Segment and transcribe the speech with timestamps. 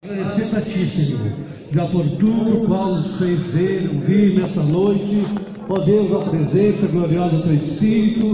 [0.00, 1.32] Agradecendo a Ti, Senhor,
[1.72, 5.26] já por tudo qual fez ver, ouvir nessa noite,
[5.68, 8.26] ó Deus, a presença gloriosa do Espírito,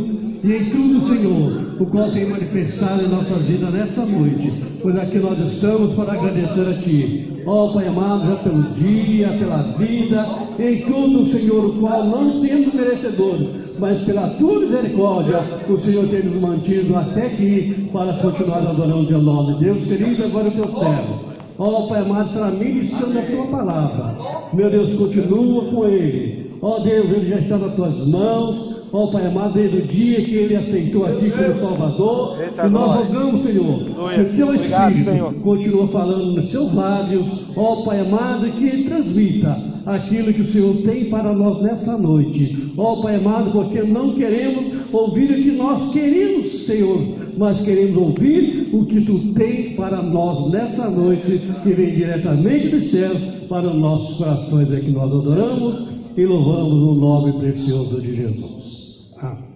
[0.45, 5.19] e em tudo, Senhor, o qual tem manifestado em nossa vida nessa noite, pois aqui
[5.19, 7.33] nós estamos para agradecer a Ti.
[7.47, 10.27] Ó Pai amado, já pelo dia, pela vida,
[10.59, 16.25] em tudo, Senhor, o qual não sendo merecedores, mas pela tua misericórdia, o Senhor tem
[16.25, 19.59] nos mantido até aqui para continuar adorando o teu nome.
[19.59, 21.34] Deus querido, agora o teu servo.
[21.59, 24.15] Ó Pai amado, será ministrando a tua palavra.
[24.53, 26.51] Meu Deus, continua com ele.
[26.61, 28.75] Ó Deus, ele já está nas tuas mãos.
[28.93, 32.41] Ó Pai amado, desde o dia que ele aceitou a Ti como Salvador.
[32.41, 37.57] Eita, e nós rogamos, Senhor, que o Teu Espírito continua falando nos seus lábios.
[37.57, 42.73] Ó Pai amado, que ele transmita aquilo que o Senhor tem para nós nessa noite.
[42.77, 46.99] Ó Pai amado, porque não queremos ouvir o que nós queremos, Senhor,
[47.37, 52.91] mas queremos ouvir o que Tu tem para nós nessa noite, que vem diretamente dos
[52.91, 58.17] céus para os nossos corações, é que nós adoramos e louvamos o nome precioso de
[58.17, 59.15] Jesus.
[59.19, 59.55] Amém.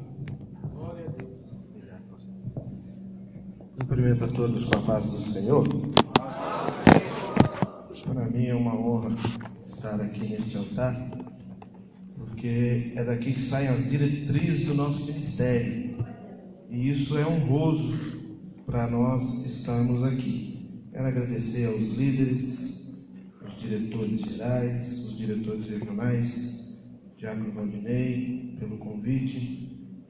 [3.81, 5.67] Cumprimento a todos com a paz do Senhor.
[8.13, 9.11] Para mim é uma honra
[9.67, 11.11] estar aqui neste altar,
[12.17, 15.88] porque é daqui que saem as diretrizes do nosso ministério.
[16.71, 18.21] E isso é honroso
[18.67, 20.85] para nós estarmos aqui.
[20.93, 23.07] Quero agradecer aos líderes,
[23.43, 26.79] aos diretores gerais, os diretores regionais,
[27.17, 29.67] Diácono Valdinei, pelo convite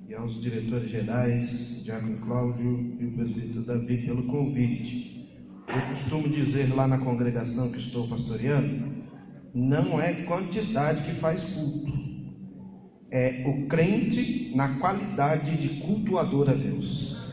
[0.08, 5.28] e aos diretores gerais, Diácono Cláudio e o presbítero Davi, pelo convite.
[5.68, 9.04] Eu costumo dizer lá na congregação que estou pastoreando,
[9.54, 12.07] não é quantidade que faz culto,
[13.10, 17.32] é o crente na qualidade de cultuador a Deus.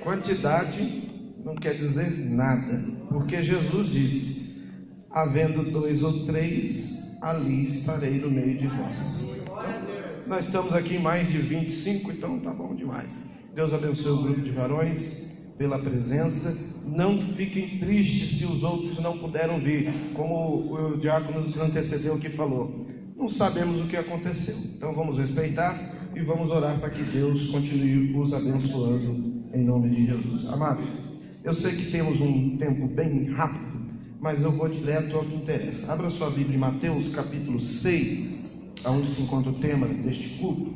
[0.00, 1.02] Quantidade
[1.44, 4.62] não quer dizer nada, porque Jesus disse:
[5.10, 9.32] havendo dois ou três, ali estarei no meio de vós.
[10.26, 13.12] Nós estamos aqui em mais de 25, então tá bom demais.
[13.54, 16.80] Deus abençoe o grupo de varões pela presença.
[16.86, 22.28] Não fiquem tristes se os outros não puderam vir, como o diácono nos antecedeu que
[22.28, 22.86] falou.
[23.22, 25.78] Não sabemos o que aconteceu, então vamos respeitar
[26.12, 30.48] e vamos orar para que Deus continue os abençoando em nome de Jesus.
[30.52, 30.84] Amados,
[31.44, 33.80] eu sei que temos um tempo bem rápido,
[34.20, 35.92] mas eu vou direto ao que interessa.
[35.92, 40.74] Abra sua Bíblia em Mateus capítulo 6, aonde se encontra o tema deste culto.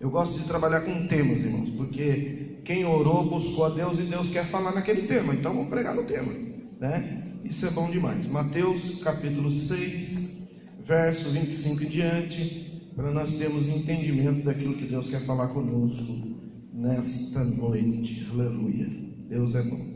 [0.00, 4.30] Eu gosto de trabalhar com temas, irmãos, porque quem orou buscou a Deus e Deus
[4.30, 6.32] quer falar naquele tema, então vamos pregar no tema,
[6.80, 7.22] né?
[7.44, 8.26] Isso é bom demais.
[8.26, 10.43] Mateus capítulo 6,
[10.84, 16.38] verso 25 em diante, para nós termos entendimento daquilo que Deus quer falar conosco
[16.72, 18.26] nesta noite.
[18.32, 18.86] Aleluia.
[19.28, 19.94] Deus é bom.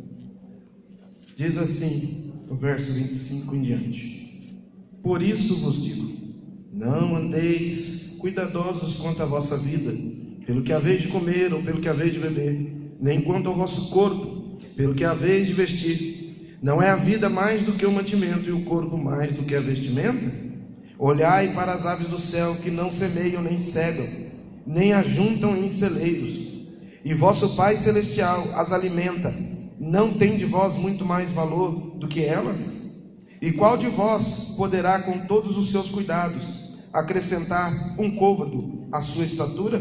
[1.36, 4.50] Diz assim, o verso 25 em diante:
[5.02, 6.10] Por isso vos digo,
[6.72, 9.94] não andeis cuidadosos quanto à vossa vida,
[10.46, 13.90] pelo que haveis de comer ou pelo que haveis de beber, nem quanto ao vosso
[13.90, 16.58] corpo, pelo que haveis de vestir.
[16.60, 19.54] Não é a vida mais do que o mantimento e o corpo mais do que
[19.54, 20.47] a vestimenta?
[20.98, 24.04] Olhai para as aves do céu que não semeiam nem cegam,
[24.66, 26.48] nem ajuntam em celeiros,
[27.04, 29.32] e vosso Pai celestial as alimenta.
[29.78, 33.06] Não tem de vós muito mais valor do que elas?
[33.40, 36.42] E qual de vós poderá, com todos os seus cuidados,
[36.92, 39.80] acrescentar um côvado à sua estatura?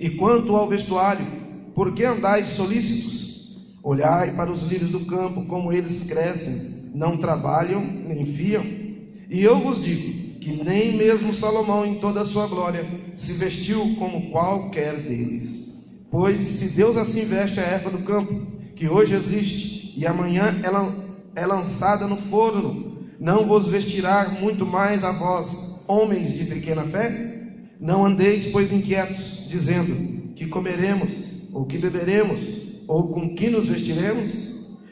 [0.00, 1.26] E quanto ao vestuário,
[1.74, 3.76] por que andais solícitos?
[3.82, 8.85] Olhai para os lírios do campo, como eles crescem, não trabalham nem fiam.
[9.28, 13.96] E eu vos digo que nem mesmo Salomão, em toda a sua glória, se vestiu
[13.98, 15.66] como qualquer deles.
[16.10, 20.94] Pois se Deus assim veste a erva do campo, que hoje existe e amanhã ela
[21.34, 27.42] é lançada no forno, não vos vestirá muito mais a vós, homens de pequena fé?
[27.80, 31.10] Não andeis, pois, inquietos, dizendo: que comeremos,
[31.52, 32.40] ou que beberemos,
[32.86, 34.30] ou com que nos vestiremos?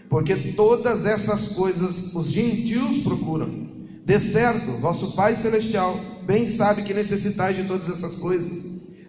[0.09, 3.64] Porque todas essas coisas os gentios procuram.
[4.05, 8.53] De certo, vosso Pai Celestial bem sabe que necessitais de todas essas coisas.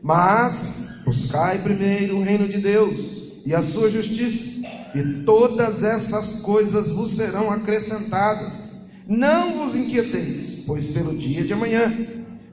[0.02, 4.66] Mas buscai primeiro o reino de Deus e a sua justiça,
[4.96, 8.86] e todas essas coisas vos serão acrescentadas.
[9.08, 11.94] Não vos inquieteis, pois pelo dia de amanhã,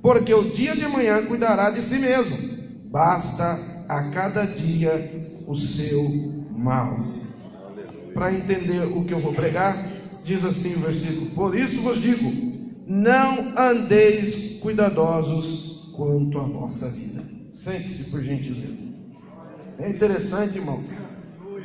[0.03, 2.37] porque o dia de amanhã cuidará de si mesmo.
[2.91, 3.59] Basta
[3.89, 7.07] a cada dia o seu mal.
[8.13, 9.77] Para entender o que eu vou pregar,
[10.25, 12.33] diz assim o versículo: Por isso vos digo,
[12.87, 17.23] não andeis cuidadosos quanto à vossa vida.
[17.53, 18.83] Sente-se por gentileza.
[19.79, 20.83] É interessante, irmão,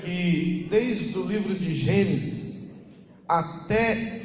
[0.04, 2.70] que desde o livro de Gênesis
[3.28, 4.22] até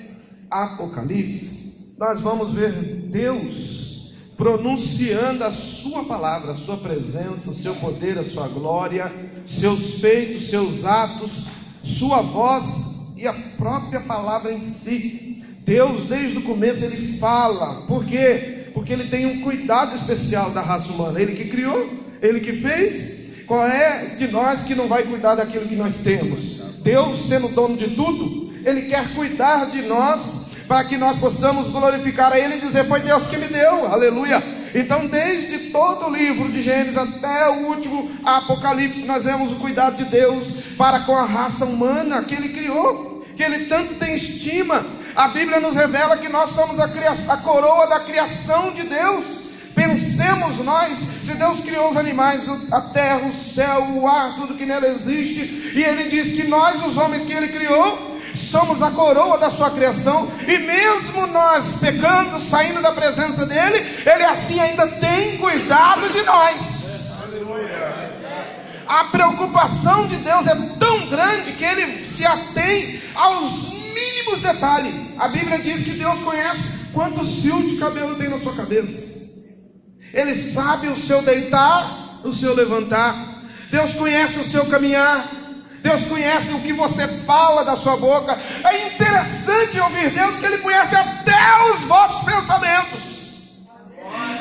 [0.51, 8.19] Apocalipse, nós vamos ver Deus pronunciando a sua palavra, a sua presença, o seu poder,
[8.19, 9.13] a sua glória,
[9.47, 11.31] seus feitos, seus atos,
[11.85, 12.92] sua voz
[13.23, 15.45] e a própria palavra em si.
[15.65, 17.87] Deus, desde o começo, ele fala.
[17.87, 18.67] Por quê?
[18.75, 21.21] Porque ele tem um cuidado especial da raça humana.
[21.21, 21.89] Ele que criou,
[22.21, 23.45] ele que fez.
[23.47, 26.63] Qual é de nós que não vai cuidar daquilo que nós temos?
[26.83, 32.33] Deus, sendo dono de tudo, ele quer cuidar de nós para que nós possamos glorificar
[32.33, 34.43] a Ele e dizer: Foi Deus que me deu, aleluia.
[34.75, 39.97] Então, desde todo o livro de Gênesis até o último Apocalipse, nós vemos o cuidado
[39.97, 44.85] de Deus para com a raça humana que Ele criou, que Ele tanto tem estima.
[45.15, 46.85] A Bíblia nos revela que nós somos a,
[47.33, 49.43] a coroa da criação de Deus.
[49.75, 54.67] Pensemos nós, se Deus criou os animais, a terra, o céu, o ar, tudo que
[54.67, 59.39] nela existe, e Ele diz que nós, os homens que Ele criou, somos a coroa
[59.39, 65.39] da sua criação, e mesmo nós pecando, saindo da presença dele, ele assim ainda tem
[65.39, 66.82] cuidado de nós.
[68.93, 74.95] A preocupação de Deus é tão grande que ele se atém aos mínimos detalhes.
[75.19, 79.23] A Bíblia diz que Deus conhece quantos fios de cabelo tem na sua cabeça.
[80.13, 83.17] Ele sabe o seu deitar, o seu levantar.
[83.71, 85.27] Deus conhece o seu caminhar.
[85.81, 88.39] Deus conhece o que você fala da sua boca.
[88.63, 93.02] É interessante ouvir Deus que Ele conhece até os vossos pensamentos.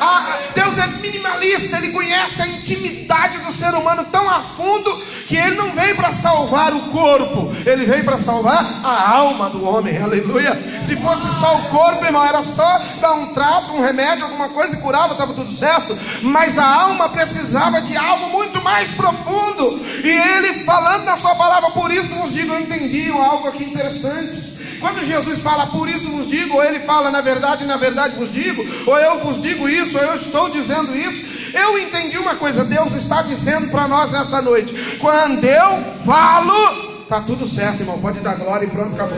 [0.03, 4.91] Ah, Deus é minimalista, Ele conhece a intimidade do ser humano tão a fundo
[5.27, 9.63] que Ele não veio para salvar o corpo, Ele veio para salvar a alma do
[9.63, 10.55] homem, aleluia.
[10.81, 14.75] Se fosse só o corpo, irmão, era só dar um trato, um remédio, alguma coisa
[14.75, 15.95] e curava, estava tudo certo.
[16.23, 19.85] Mas a alma precisava de algo muito mais profundo.
[20.03, 24.60] E Ele falando na Sua palavra, por isso vos digo, eu entendi algo aqui interessante.
[24.81, 28.33] Quando Jesus fala, por isso vos digo, ou ele fala, na verdade, na verdade vos
[28.33, 32.65] digo, ou eu vos digo isso, ou eu estou dizendo isso, eu entendi uma coisa,
[32.65, 38.19] Deus está dizendo para nós nessa noite: quando eu falo, está tudo certo, irmão, pode
[38.21, 39.17] dar glória e pronto, acabou.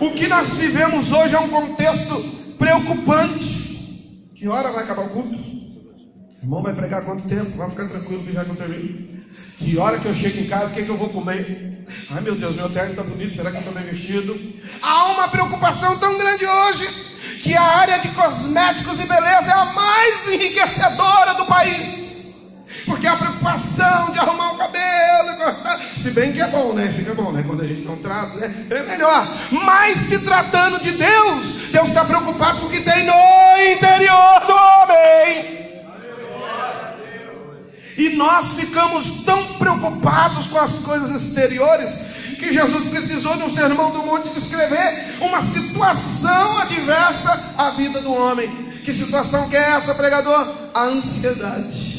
[0.00, 2.16] O que nós vivemos hoje é um contexto
[2.58, 4.28] preocupante.
[4.34, 5.34] Que hora vai acabar o culto?
[5.34, 7.56] O irmão vai pregar quanto tempo?
[7.56, 9.13] Vai ficar tranquilo que já não termino.
[9.58, 11.86] Que hora que eu chego em casa, o que, é que eu vou comer?
[12.10, 14.38] Ai meu Deus, meu terno está bonito, será que eu estou bem vestido?
[14.82, 16.86] Há uma preocupação tão grande hoje
[17.42, 22.04] que a área de cosméticos e beleza é a mais enriquecedora do país.
[22.86, 26.92] Porque a preocupação de arrumar o cabelo, cortar, se bem que é bom, né?
[26.94, 27.42] Fica bom, né?
[27.46, 28.54] Quando a gente contrata, né?
[28.70, 29.26] É melhor.
[29.50, 34.52] Mas se tratando de Deus, Deus está preocupado com o que tem no interior do
[34.52, 35.63] homem.
[37.96, 43.90] E nós ficamos tão preocupados com as coisas exteriores que Jesus precisou de um sermão
[43.90, 48.48] do monte descrever uma situação adversa à vida do homem.
[48.84, 50.46] Que situação que é essa, pregador?
[50.74, 51.94] A ansiedade.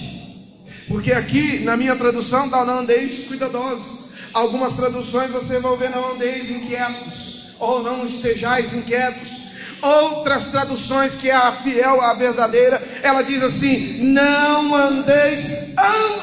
[0.88, 4.06] Porque aqui na minha tradução está andeis cuidadosos.
[4.34, 9.45] Algumas traduções você vai ver não andeis inquietos, ou não estejais inquietos.
[9.82, 15.74] Outras traduções, que é a fiel, a verdadeira, ela diz assim: Não andeis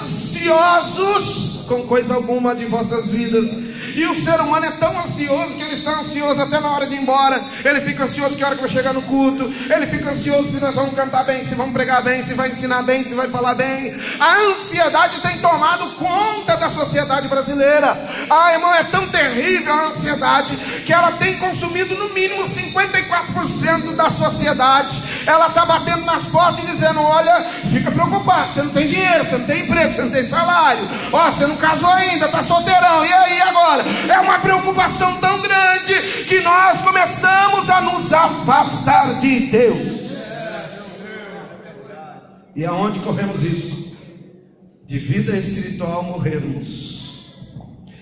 [0.00, 5.62] ansiosos com coisa alguma de vossas vidas e o ser humano é tão ansioso que
[5.62, 7.40] ele está ansioso até na hora de ir embora.
[7.64, 9.52] Ele fica ansioso que hora que vai chegar no culto.
[9.70, 12.82] Ele fica ansioso se nós vamos cantar bem, se vamos pregar bem, se vai ensinar
[12.82, 13.94] bem, se vai falar bem.
[14.18, 17.96] A ansiedade tem tomado conta da sociedade brasileira.
[18.30, 24.10] Ah, irmão, é tão terrível a ansiedade que ela tem consumido no mínimo 54% da
[24.10, 25.22] sociedade.
[25.26, 29.38] Ela está batendo nas portas e dizendo: Olha, fica preocupado, você não tem dinheiro, você
[29.38, 30.88] não tem emprego, você não tem salário.
[31.12, 33.04] Ó, você não casou ainda, está solteirão.
[33.04, 33.81] E aí agora?
[34.08, 35.94] É uma preocupação tão grande
[36.28, 40.02] que nós começamos a nos afastar de Deus.
[42.54, 43.96] E aonde corremos isso?
[44.84, 46.92] De vida espiritual morrermos.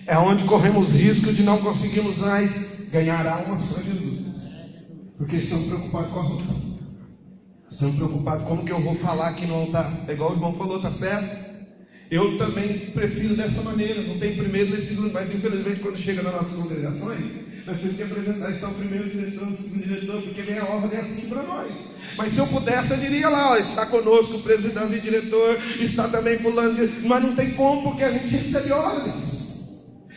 [0.06, 4.20] É onde corremos risco de não conseguirmos mais ganhar almas para Jesus.
[5.16, 6.54] Porque estamos preocupados com a roupa.
[7.70, 9.88] Estamos preocupados como que eu vou falar aqui no altar.
[10.08, 11.50] É igual o irmão falou, tá certo?
[12.11, 16.35] Eu também prefiro dessa maneira, não tem primeiro nesse segundo, mas infelizmente quando chega nas
[16.35, 17.21] nossas congregações,
[17.64, 21.29] nós temos que apresentar está o primeiro diretor, segundo diretor, porque vem a ordem assim
[21.29, 21.71] para nós.
[22.17, 26.09] Mas se eu pudesse, eu diria lá, ó, está conosco o presidente e diretor, está
[26.09, 27.07] também fulano, de...
[27.07, 29.40] mas não tem como, porque a gente recebe ordens.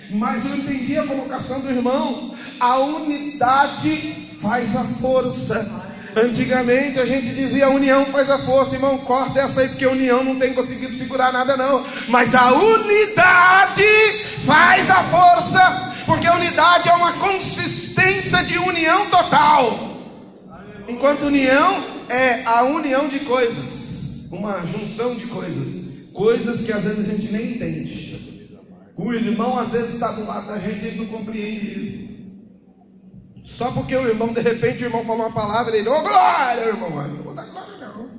[0.09, 5.92] Mas eu entendi a colocação do irmão, a unidade faz a força.
[6.15, 9.89] Antigamente a gente dizia a união faz a força, irmão, corta essa aí, porque a
[9.89, 11.85] união não tem conseguido segurar nada, não.
[12.07, 13.83] Mas a unidade
[14.45, 19.93] faz a força, porque a unidade uma consistência de união total.
[20.87, 27.09] Enquanto união é a união de coisas, uma junção de coisas, coisas que às vezes
[27.09, 28.13] a gente nem entende.
[28.95, 32.12] O irmão às vezes está do lado da gente e não compreende.
[33.43, 36.61] Só porque o irmão, de repente, o irmão falou uma palavra, ele, ô oh, glória,
[36.61, 38.09] irmão, não vou dar glória não.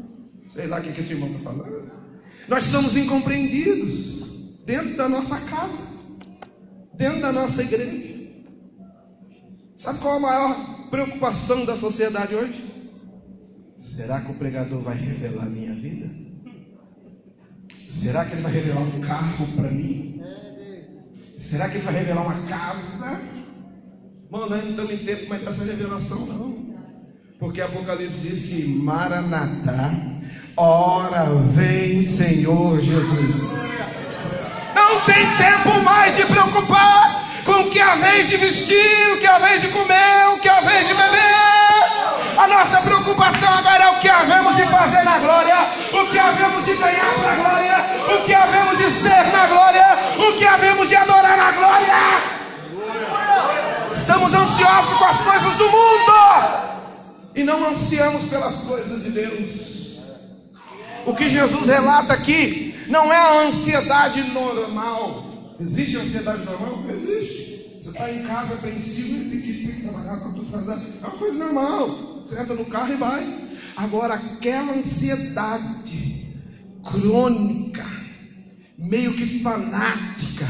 [0.53, 1.91] Sei lá o que, esse irmão está falando.
[2.47, 5.79] Nós somos incompreendidos dentro da nossa casa,
[6.93, 8.15] dentro da nossa igreja.
[9.77, 10.57] Sabe qual a maior
[10.91, 12.65] preocupação da sociedade hoje?
[13.79, 16.11] Será que o pregador vai revelar a minha vida?
[17.89, 20.23] Será que ele vai revelar um carro para mim?
[21.39, 23.34] Será que ele vai revelar uma casa?
[24.35, 26.75] Mano, nós não estamos em tempo mais dessa revelação, não.
[27.39, 29.93] Porque Apocalipse diz que Maranatá,
[30.57, 31.25] ora
[31.55, 33.71] vem Senhor Jesus.
[34.75, 39.21] Não tem tempo mais de preocupar com o que é a vez de vestir, o
[39.21, 42.37] que é a vez de comer, o que é a vez de beber.
[42.37, 45.57] A nossa preocupação agora é o que havemos de fazer na glória,
[45.93, 49.99] o que havemos de ganhar para a glória, o que havemos de ser na glória,
[50.19, 52.35] o que havemos de adorar na glória.
[54.83, 56.65] Com as coisas do mundo
[57.35, 60.01] e não ansiamos pelas coisas de Deus.
[61.07, 65.27] O que Jesus relata aqui não é a ansiedade normal.
[65.61, 66.85] Existe ansiedade normal?
[66.91, 67.83] Existe.
[67.83, 70.73] Você está em casa apreensivo e tem que trabalhar, para tudo fazer.
[71.03, 71.89] É uma coisa normal.
[72.27, 73.39] Você entra no carro e vai.
[73.77, 76.33] Agora, aquela ansiedade
[76.83, 77.85] crônica,
[78.79, 80.47] meio que fanática,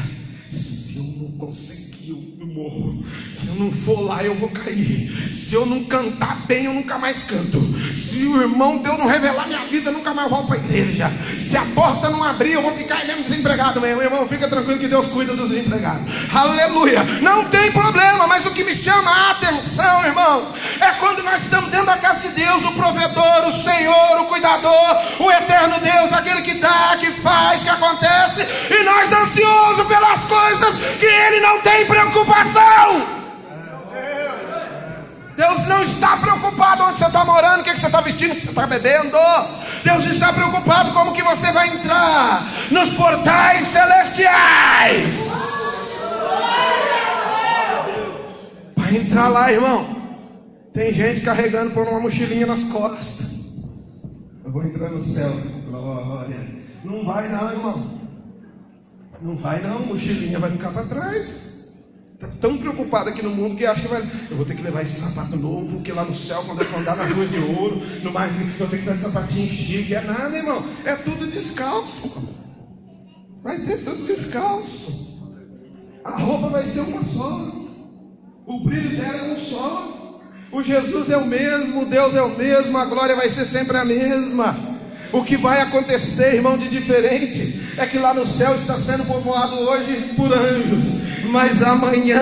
[0.51, 3.03] se eu não conseguir, eu morro.
[3.35, 5.11] Se eu não for lá, eu vou cair.
[5.45, 7.61] Se eu não cantar bem, eu nunca mais canto.
[7.93, 11.11] Se o irmão Deus não revelar minha vida, eu nunca mais volto para a igreja.
[11.37, 14.01] Se a porta não abrir, eu vou ficar mesmo desempregado mesmo.
[14.01, 16.01] Irmão, fica tranquilo que Deus cuida dos desempregados.
[16.33, 17.03] Aleluia.
[17.21, 20.47] Não tem problema, mas o que me chama a atenção, irmãos,
[20.81, 24.97] é quando nós estamos dentro da casa de Deus, o provedor, o Senhor, o cuidador,
[25.19, 30.77] o eterno Deus, aquele que dá, que faz, que acontece, e nós ansiosos pelas coisas
[30.99, 33.25] que Ele não tem preocupação.
[35.35, 38.41] Deus não está preocupado onde você está morando, o que, você está vestindo, o que
[38.41, 39.17] você está bebendo.
[39.83, 45.19] Deus está preocupado como que você vai entrar nos portais celestiais.
[48.75, 49.85] Para entrar lá, irmão,
[50.73, 53.25] tem gente carregando por uma mochilinha nas costas.
[54.43, 55.31] Eu vou entrar no céu,
[55.67, 56.37] glória.
[56.83, 57.99] Não vai não, irmão.
[59.21, 61.44] Não vai não, mochilinha vai ficar para trás.
[62.25, 64.01] Está tão preocupado aqui no mundo que acha que vai.
[64.29, 66.79] Eu vou ter que levar esse sapato novo, que lá no céu, quando eu for
[66.79, 68.29] andar nas ruas de ouro, no mar,
[68.59, 69.93] eu tenho que esse sapatinho chique.
[69.93, 70.63] É nada, irmão.
[70.83, 72.35] É tudo descalço.
[73.43, 75.05] Vai ter tudo descalço.
[76.03, 77.51] A roupa vai ser uma só.
[78.45, 80.21] O brilho dela é um só.
[80.51, 83.83] O Jesus é o mesmo, Deus é o mesmo, a glória vai ser sempre a
[83.83, 84.55] mesma.
[85.11, 89.55] O que vai acontecer, irmão, de diferente, é que lá no céu está sendo povoado
[89.55, 92.21] hoje por anjos mas amanhã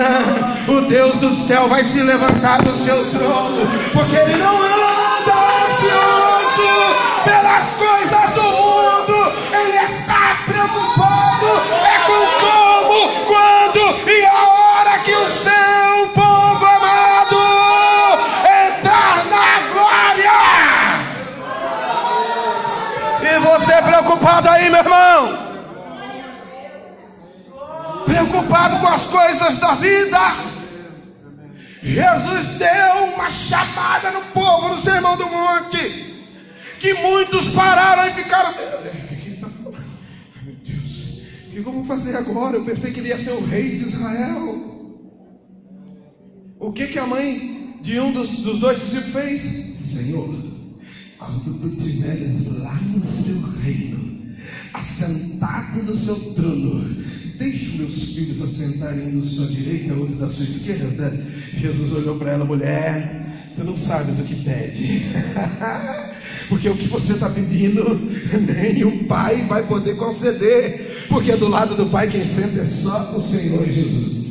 [0.68, 5.34] o Deus do céu vai se levantar do seu trono, porque Ele não anda
[5.66, 6.94] ansioso
[7.24, 11.24] pelas coisas do mundo, Ele está preocupado
[11.84, 17.40] é com como, quando e a hora que o seu povo amado
[18.42, 20.38] entrar na glória.
[23.22, 25.43] E você preocupado aí, meu irmão?
[28.14, 30.18] Preocupado com as coisas da vida.
[31.82, 36.14] Jesus deu uma chamada no povo no Sermão do Monte,
[36.80, 38.54] que muitos pararam e ficaram.
[40.42, 42.56] Meu Deus, o que eu vou fazer agora?
[42.56, 44.60] Eu pensei que ele ia ser o rei de Israel.
[46.60, 49.42] O que, que a mãe de um dos, dos dois discípulos fez?
[50.02, 50.34] Senhor,
[51.18, 54.34] quando tu estiveres lá no seu reino,
[54.72, 60.44] assentado no seu trono, Deixe meus filhos assentarem um da sua direita, outro da sua
[60.44, 61.12] esquerda.
[61.58, 65.02] Jesus olhou para ela, mulher, tu não sabes o que pede.
[66.48, 67.82] Porque o que você está pedindo,
[68.46, 71.06] nem o Pai vai poder conceder.
[71.08, 74.24] Porque do lado do Pai quem senta é só o Senhor Jesus.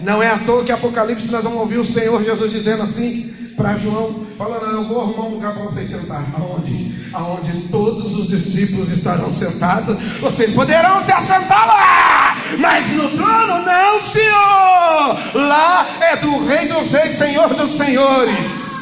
[0.00, 3.76] Não é à toa que Apocalipse nós vamos ouvir o Senhor Jesus dizendo assim para
[3.76, 6.24] João, falando, eu vou arrumar um lugar para vocês sentar.
[6.34, 6.89] Aonde?
[7.12, 14.02] Aonde todos os discípulos estarão sentados, vocês poderão se assentar lá, mas no trono não,
[14.02, 15.48] Senhor.
[15.48, 18.79] Lá é do Rei dos Reis, Senhor dos Senhores.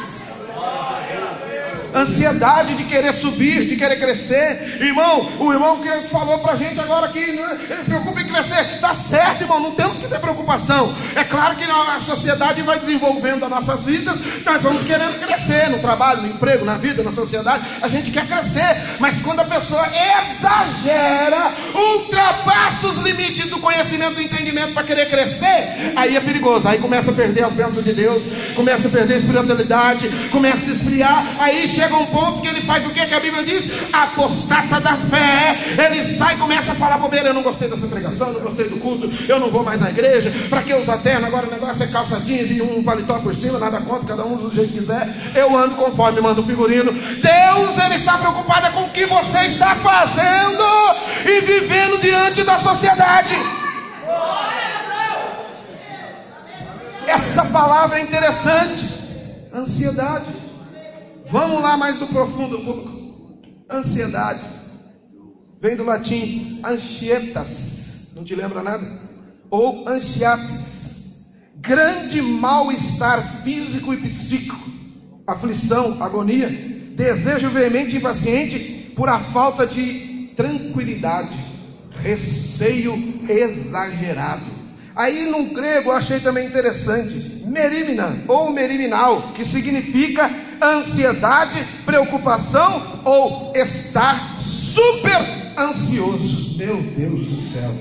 [1.93, 4.77] Ansiedade de querer subir, de querer crescer.
[4.81, 8.79] Irmão, o irmão que falou pra gente agora aqui, né, preocupa em crescer.
[8.79, 10.93] Tá certo, irmão, não temos que ter preocupação.
[11.15, 14.15] É claro que a sociedade vai desenvolvendo as nossas vidas,
[14.45, 17.63] nós vamos querendo crescer no trabalho, no emprego, na vida, na sociedade.
[17.81, 24.21] A gente quer crescer, mas quando a pessoa exagera, ultrapassa os limites do conhecimento, do
[24.21, 26.67] entendimento para querer crescer, aí é perigoso.
[26.67, 28.23] Aí começa a perder as bênçãos de Deus,
[28.55, 31.25] começa a perder a espiritualidade, começa a esfriar.
[31.39, 33.93] Aí chega um ponto que ele faz o que, que a Bíblia diz?
[33.93, 35.85] Apostata da fé.
[35.85, 37.29] Ele sai e começa a falar bobeira.
[37.29, 40.31] Eu não gostei dessa pregação, não gostei do culto, eu não vou mais na igreja.
[40.49, 41.25] Para que usar terno?
[41.25, 44.35] Agora o negócio é calça jeans e um paletó por cima, nada contra, cada um
[44.35, 45.07] do jeito que quiser.
[45.33, 46.91] Eu ando conforme manda o figurino.
[46.91, 50.63] Deus, Ele está preocupado com o que você está fazendo
[51.25, 53.35] e vivendo diante da sociedade.
[57.07, 58.89] Essa palavra é interessante.
[59.53, 60.38] Ansiedade.
[61.31, 62.89] Vamos lá mais do profundo um pouco.
[63.69, 64.41] Ansiedade.
[65.61, 68.13] Vem do latim anxietas.
[68.15, 68.85] Não te lembra nada?
[69.49, 71.25] Ou ansiates.
[71.55, 74.69] Grande mal-estar físico e psíquico.
[75.27, 76.49] Aflição, agonia.
[76.95, 81.35] Desejo veemente e impaciente por a falta de tranquilidade.
[82.01, 82.93] Receio
[83.27, 84.59] exagerado
[84.99, 90.29] Aí no grego eu achei também interessante, merimina ou meriminal, que significa
[90.61, 95.19] ansiedade, preocupação ou estar super
[95.57, 96.57] ansioso.
[96.57, 97.71] Meu Deus do céu.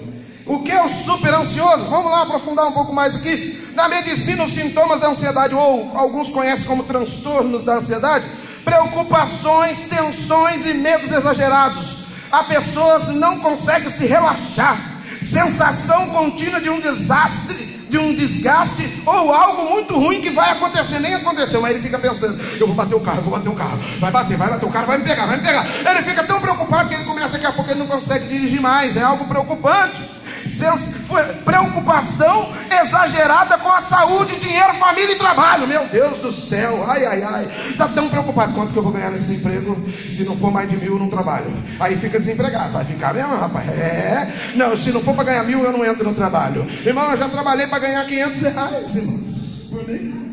[0.46, 1.84] O que é o super ansioso?
[1.90, 3.70] Vamos lá aprofundar um pouco mais aqui.
[3.74, 8.24] Na medicina, os sintomas da ansiedade, ou alguns conhecem como transtornos da ansiedade,
[8.64, 12.06] preocupações, tensões e medos exagerados.
[12.32, 14.97] A pessoa não consegue se relaxar
[15.28, 17.56] sensação contínua de um desastre,
[17.88, 21.98] de um desgaste ou algo muito ruim que vai acontecer, nem aconteceu, mas ele fica
[21.98, 24.70] pensando: eu vou bater o carro, vou bater o carro, vai bater, vai bater o
[24.70, 25.66] carro, vai me pegar, vai me pegar.
[25.90, 28.96] Ele fica tão preocupado que ele começa daqui a pouco ele não consegue dirigir mais,
[28.96, 30.17] é algo preocupante
[31.44, 35.66] preocupação exagerada com a saúde, dinheiro, família e trabalho.
[35.66, 37.48] Meu Deus do céu, ai, ai, ai.
[37.68, 39.76] Está tão preocupado quanto que eu vou ganhar nesse emprego
[40.18, 41.46] se não for mais de mil, eu não trabalho.
[41.78, 43.68] Aí fica desempregado, vai ficar mesmo, rapaz.
[43.68, 46.66] É, não, se não for para ganhar mil, eu não entro no trabalho.
[46.84, 50.28] Irmão, eu já trabalhei para ganhar 500 reais, irmãos, por mês.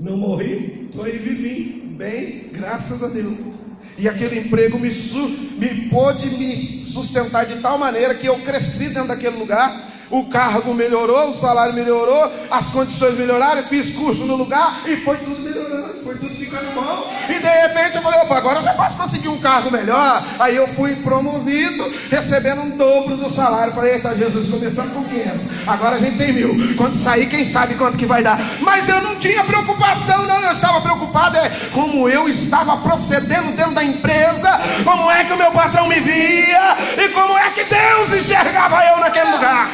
[0.00, 3.53] Não morri, estou aí vivinho, bem, graças a Deus.
[3.96, 9.08] E aquele emprego me, me pôde me sustentar de tal maneira que eu cresci dentro
[9.08, 9.92] daquele lugar.
[10.10, 15.16] O cargo melhorou, o salário melhorou, as condições melhoraram, fiz curso no lugar e foi
[15.16, 17.10] tudo melhorando, foi tudo ficando bom.
[17.30, 20.22] E de repente eu falei, opa, agora eu já posso conseguir um cargo melhor.
[20.38, 23.72] Aí eu fui promovido, recebendo um dobro do salário.
[23.72, 26.76] Falei, eita Jesus, começando com 500, agora a gente tem mil.
[26.76, 28.38] Quando sair, quem sabe quanto que vai dar.
[28.60, 33.72] Mas eu não tinha preocupação, não, eu estava preocupado é como eu estava procedendo dentro
[33.72, 34.50] da empresa,
[34.84, 38.98] como é que o meu patrão me via e como é que Deus enxergava eu
[38.98, 39.70] naquele lugar.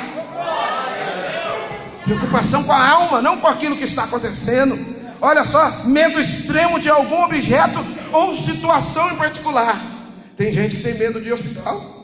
[2.05, 5.00] Preocupação com a alma, não com aquilo que está acontecendo.
[5.21, 9.79] Olha só, medo extremo de algum objeto ou situação em particular.
[10.37, 12.01] Tem gente que tem medo de hospital.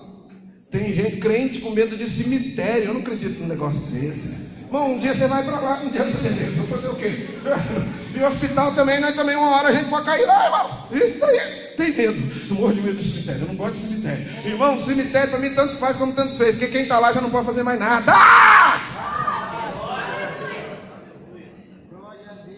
[0.70, 2.84] Tem gente crente com medo de cemitério.
[2.84, 4.46] Eu não acredito num negócio desse.
[4.70, 7.12] Bom, um dia você vai para lá, um dia você vai Vou fazer o quê?
[8.16, 10.86] E hospital também, nós também uma hora a gente pode cair lá, irmão.
[10.90, 12.48] E tem medo.
[12.48, 13.42] Não morro de medo de cemitério.
[13.42, 14.26] Eu não gosto de cemitério.
[14.46, 16.52] Irmão, cemitério para mim tanto faz como tanto fez.
[16.52, 18.10] Porque quem está lá já não pode fazer mais nada.
[18.14, 18.95] Ah!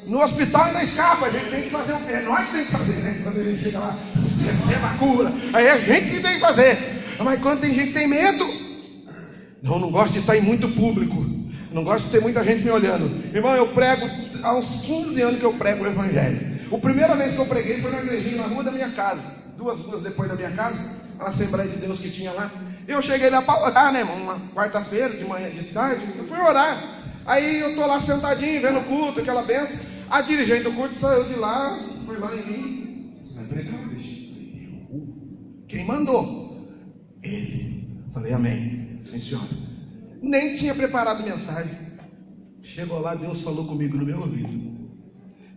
[0.08, 2.12] No hospital ainda escapa, a gente tem que fazer o quê?
[2.26, 3.20] Nós que tem que fazer, né?
[3.22, 5.32] Quando ele chega lá, receba a cura.
[5.52, 6.78] Aí é a gente que tem que fazer.
[7.22, 8.48] Mas quando tem gente que tem medo,
[9.62, 11.26] não, não gosto de estar em muito público.
[11.70, 13.04] Não gosto de ter muita gente me olhando.
[13.34, 14.08] Irmão, eu prego
[14.42, 16.58] há uns 15 anos que eu prego o Evangelho.
[16.72, 19.20] A primeira vez que eu preguei foi na igrejinha, na rua da minha casa.
[19.58, 22.50] Duas ruas depois da minha casa, a Assembleia de Deus que tinha lá.
[22.86, 24.16] Eu cheguei lá para orar, né, irmão?
[24.16, 26.00] Uma quarta-feira, de manhã, de tarde.
[26.16, 26.78] Eu fui orar.
[27.26, 29.97] Aí eu tô lá sentadinho, vendo o culto, aquela benção.
[30.10, 33.14] A dirigente do culto saiu de lá, foi lá em mim.
[33.34, 33.88] Vai pregar?
[35.68, 36.66] Quem mandou?
[37.22, 37.86] Ele.
[38.12, 39.00] Falei, amém.
[39.04, 39.48] Sim, senhora.
[40.22, 41.76] Nem tinha preparado mensagem.
[42.62, 44.78] Chegou lá, Deus falou comigo no meu ouvido.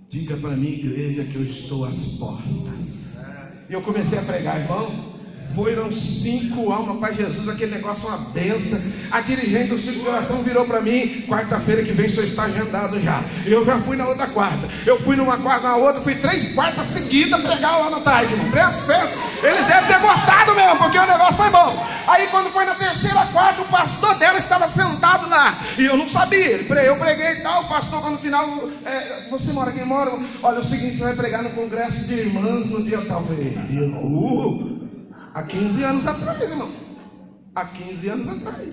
[0.09, 3.25] Diga para mim, igreja, que eu estou às portas.
[3.69, 5.10] E eu comecei a pregar, irmão.
[5.55, 8.79] Foram cinco almas para Jesus, aquele negócio uma benção.
[9.11, 12.99] A dirigente do ciclo de oração virou para mim, quarta-feira que vem só está agendado
[13.01, 13.21] já.
[13.45, 14.69] Eu já fui na outra quarta.
[14.85, 18.51] Eu fui numa quarta, na outra, fui três quartas seguidas pregar lá na tarde, irmão.
[19.43, 21.85] Eles devem ter gostado mesmo, porque o negócio foi bom.
[22.07, 25.57] Aí quando foi na terceira quarta, o pastor dela estava sentado lá.
[25.77, 26.57] E eu não sabia.
[26.57, 30.11] Eu preguei e tal, o pastor, quando no final, é, você mora aqui, mora.
[30.43, 33.21] Olha, é o seguinte, você vai pregar no congresso de irmãs no dia tal.
[33.21, 34.70] Eu falei, uh,
[35.33, 36.71] Há 15 anos atrás, irmão.
[37.55, 38.69] Há 15 anos atrás.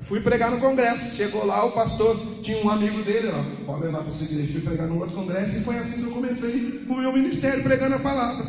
[0.00, 1.16] Fui pregar no congresso.
[1.16, 3.64] Chegou lá, o pastor tinha um amigo dele, ó.
[3.66, 4.52] Pode levar para essa igreja.
[4.52, 7.96] Fui pregar no outro congresso e foi assim que eu comecei o meu ministério pregando
[7.96, 8.44] a palavra.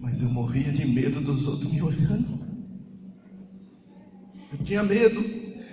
[0.00, 2.40] Mas eu morria de medo dos outros me olhando.
[4.52, 5.24] Eu tinha medo.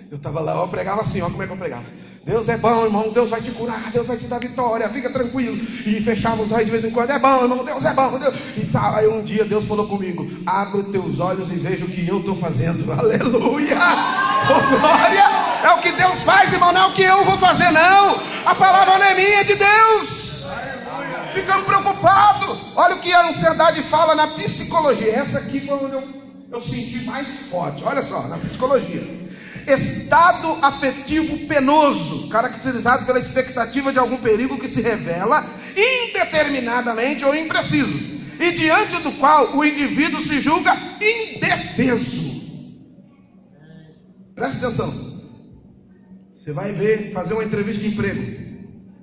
[0.09, 1.85] Eu estava lá, eu pregava assim, ó, como é que eu pregava?
[2.27, 3.09] Deus é bom, irmão.
[3.09, 3.89] Deus vai te curar.
[3.89, 4.89] Deus vai te dar vitória.
[4.89, 5.55] Fica tranquilo.
[5.55, 7.09] E fechava os olhos de vez em quando.
[7.09, 7.63] É bom, irmão.
[7.63, 8.19] Deus é bom.
[8.19, 8.35] Deus...
[8.57, 8.95] E tal.
[8.95, 12.19] Aí um dia Deus falou comigo: Abre os teus olhos e veja o que eu
[12.19, 12.91] estou fazendo.
[12.91, 13.77] Aleluia.
[14.43, 15.23] Oh, glória.
[15.63, 16.73] É o que Deus faz, irmão.
[16.73, 18.17] Não é o que eu vou fazer, não.
[18.45, 20.47] A palavra não é minha, é de Deus.
[21.33, 22.57] Ficamos preocupados.
[22.75, 25.13] Olha o que a ansiedade fala na psicologia.
[25.13, 26.03] Essa aqui foi onde eu,
[26.51, 27.85] eu senti mais forte.
[27.85, 29.26] Olha só, na psicologia
[29.67, 38.17] estado afetivo penoso, caracterizado pela expectativa de algum perigo que se revela indeterminadamente ou impreciso,
[38.39, 42.27] e diante do qual o indivíduo se julga indefeso.
[44.33, 45.07] Preste atenção.
[46.33, 48.37] Você vai ver, fazer uma entrevista de emprego.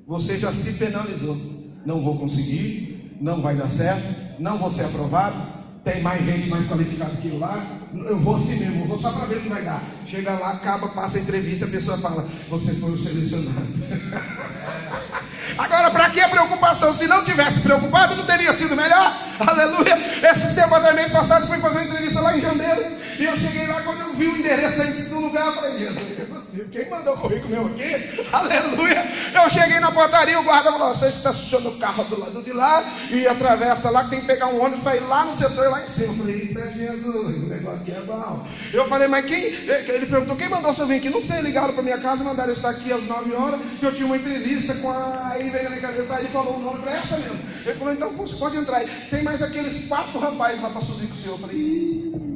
[0.07, 1.37] Você já se penalizou.
[1.85, 5.37] Não vou conseguir, não vai dar certo, não vou ser aprovado,
[5.85, 9.11] tem mais gente mais qualificada que eu lá, eu vou assim mesmo, eu vou só
[9.11, 9.81] para ver o que vai dar.
[10.09, 13.69] Chega lá, acaba, passa a entrevista, a pessoa fala, você foi o selecionado.
[15.59, 16.95] Agora, para que a preocupação?
[16.95, 19.15] Se não tivesse preocupado, não teria sido melhor?
[19.39, 19.95] Aleluia!
[20.31, 23.04] Esse tempo atrás, passado, fui fazer uma entrevista lá em janeiro.
[23.19, 26.19] E eu cheguei lá, quando eu vi o endereço aí no lugar, eu falei, Jesus,
[26.19, 26.69] é possível.
[26.73, 28.27] Quem mandou o currículo meu aqui?
[28.33, 29.05] Aleluia.
[29.35, 32.53] Eu cheguei na portaria, o guarda falou, você está estaciona o carro do lado de
[32.53, 35.71] lá e atravessa lá, que tem que pegar um ônibus para ir lá no setor,
[35.71, 36.13] lá em cima.
[36.13, 38.47] Eu falei, eita Jesus, o negócio aqui é bom.
[38.73, 39.45] Eu falei, mas quem?
[39.45, 41.11] Ele perguntou, quem mandou você vir aqui?
[41.11, 44.07] Não sei, ligaram para minha casa, mandaram estar aqui às 9 horas, que eu tinha
[44.07, 45.31] uma entrevista com a...
[45.35, 47.39] Aí veio na minha cabeça, aí falou o nome para essa mesmo.
[47.65, 48.89] Ele falou, então pode entrar aí.
[49.11, 51.35] Tem mais aqueles quatro rapazes lá para subir com o senhor.
[51.35, 52.34] Eu falei, Ih.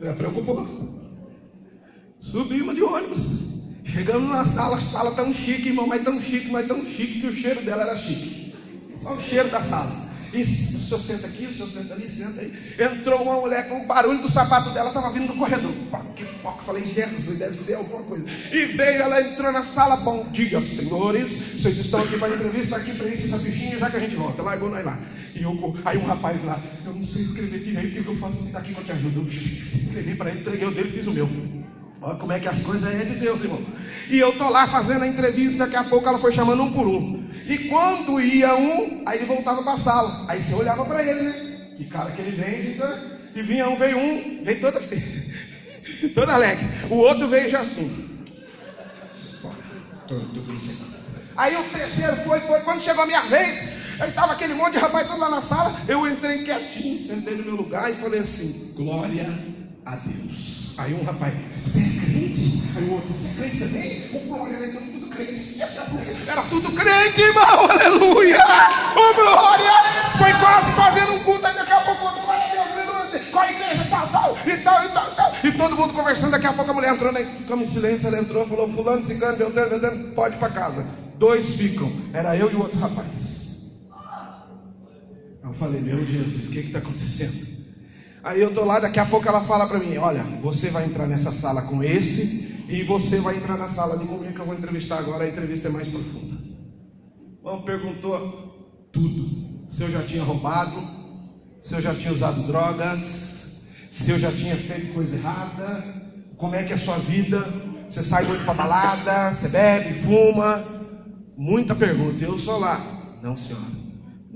[0.00, 0.66] Já preocupou.
[2.18, 3.20] Subimos de ônibus.
[3.84, 7.26] Chegamos na sala, a sala tão chique, irmão, mas tão chique, mas tão chique que
[7.26, 8.54] o cheiro dela era chique.
[9.02, 10.09] Só o cheiro da sala.
[10.32, 12.52] E o senhor senta aqui, o senhor senta ali, senta aí.
[12.78, 15.72] Entrou uma mulher com o barulho do sapato dela, estava vindo do corredor.
[16.14, 18.24] Que poco, falei, Jesus, deve ser alguma coisa.
[18.52, 21.30] E veio, ela entrou na sala, bom dia, senhores.
[21.60, 24.42] Vocês estão aqui para entrevista, aqui para essa bichinha, já que a gente volta.
[24.42, 24.98] Largou nós lá.
[25.34, 28.44] E eu, aí um rapaz lá, eu não sei escrever direito, o que eu faço?
[28.44, 29.20] Senta aqui que eu te ajudo.
[29.20, 31.28] Eu escrevi para ele, entreguei o dele, fiz o meu.
[32.02, 33.60] Olha como é que as coisas é de Deus, irmão.
[34.10, 36.86] E eu tô lá fazendo a entrevista, daqui a pouco ela foi chamando um por
[36.86, 37.24] um.
[37.46, 40.26] E quando ia um, aí ele voltava para a sala.
[40.28, 41.60] Aí você olhava para ele, né?
[41.76, 42.92] Que cara que ele vem, então,
[43.34, 45.00] e vinha um, veio um, veio todo assim,
[46.14, 46.66] todo alegre.
[46.90, 48.08] O outro veio já assim.
[51.36, 54.78] Aí o terceiro foi, foi, quando chegou a minha vez, Aí estava aquele monte de
[54.78, 55.78] rapaz todo lá na sala.
[55.86, 59.28] Eu entrei quietinho, sentei no meu lugar e falei assim: Glória
[59.84, 60.49] a Deus.
[60.80, 62.62] Aí um rapaz, você é crente?
[62.74, 64.10] Aí o outro, você é crente também?
[64.14, 65.60] O glória era tudo crente.
[66.26, 68.38] Era tudo crente, irmão, aleluia!
[68.96, 69.72] O glória!
[70.16, 74.38] Foi quase fazendo um culto, daqui a pouco, glória a Deus, qual a igreja, tal,
[74.46, 75.36] e tal, e tal, e tal.
[75.44, 77.24] E todo mundo conversando, daqui a pouco a mulher entrou, né?
[77.24, 80.82] Ficamos em silêncio, ela entrou, falou, fulano, ciclano, beltrano, beltrano, pode ir para casa.
[81.16, 83.06] Dois ficam, era eu e o outro rapaz.
[85.44, 87.49] Eu falei, meu Jesus, o que está acontecendo?
[88.22, 91.06] Aí eu estou lá, daqui a pouco ela fala para mim: Olha, você vai entrar
[91.06, 94.54] nessa sala com esse, e você vai entrar na sala de comigo que eu vou
[94.54, 95.24] entrevistar agora.
[95.24, 96.36] A entrevista é mais profunda.
[97.42, 100.76] Bom, perguntou tudo: se eu já tinha roubado,
[101.62, 105.84] se eu já tinha usado drogas, se eu já tinha feito coisa errada,
[106.36, 107.38] como é que é a sua vida?
[107.88, 110.62] Você sai muito para balada, você bebe, fuma.
[111.36, 112.22] Muita pergunta.
[112.22, 112.78] Eu sou lá.
[113.22, 113.79] Não, senhora.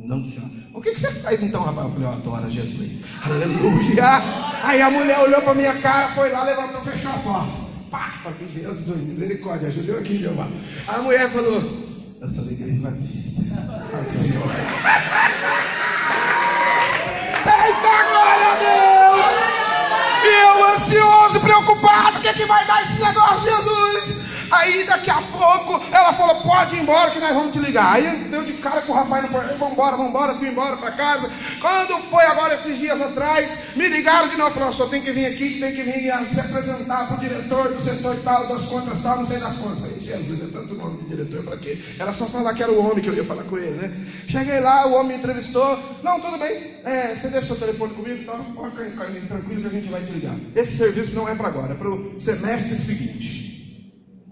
[0.05, 0.45] Não, senhor.
[0.75, 1.87] O que, você faz então, rapaz?
[1.87, 3.05] Eu falei, eu adoro Jesus.
[3.25, 4.05] Aleluia.
[4.63, 7.65] Aí a mulher olhou para minha cara, foi lá, levantou, fechou a porta.
[7.91, 10.47] Pá, falei, Jesus, misericórdia, ajudeu aqui, Jeová.
[10.89, 11.55] A mulher falou,
[12.21, 13.43] eu sou da igreja batista.
[14.11, 14.51] Senhor.
[17.47, 19.45] Eita, glória a Deus!
[20.23, 24.14] E eu ansioso, preocupado, o que, é que vai dar esse negócio, Jesus?
[24.51, 27.95] Aí daqui a pouco Ela falou: pode ir embora que nós vamos te ligar.
[27.95, 31.31] Aí deu de cara com o rapaz vamos embora, vamos embora, fui embora para casa.
[31.61, 35.27] Quando foi agora esses dias atrás, me ligaram de novo: falaram: só tem que vir
[35.27, 39.19] aqui, tem que vir se apresentar para o diretor do setor tal, das contas tal,
[39.19, 39.85] não sei das contas.
[39.85, 41.79] Aí, Jesus, é tanto nome de diretor para quê?
[41.99, 43.93] Era só falar que era o homem que eu ia falar com ele, né?
[44.29, 48.23] Cheguei lá, o homem me entrevistou: não, tudo bem, é, você deixa o telefone comigo,
[48.23, 50.35] então pode ficar tranquilo que a gente vai te ligar.
[50.55, 53.44] Esse serviço não é para agora, é para o semestre seguinte.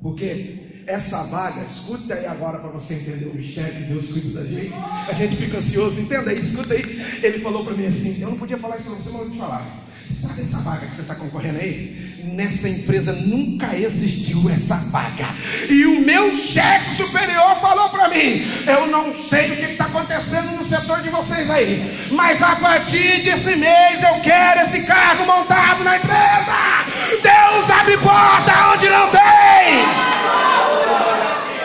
[0.03, 4.47] Porque essa vaga, escuta aí agora para você entender o mistério que Deus cuida da
[4.47, 4.73] gente.
[5.09, 6.83] A gente fica ansioso, entenda aí, escuta aí.
[7.23, 9.31] Ele falou para mim assim: eu não podia falar isso para você, mas eu vou
[9.31, 9.83] te falar.
[10.23, 12.13] Sabe essa vaga que você está concorrendo aí?
[12.35, 15.29] Nessa empresa nunca existiu essa vaga.
[15.69, 20.57] E o meu chefe superior falou para mim: Eu não sei o que está acontecendo
[20.57, 25.83] no setor de vocês aí, mas a partir desse mês eu quero esse cargo montado
[25.83, 26.92] na empresa.
[27.23, 29.23] Deus abre porta onde não tem.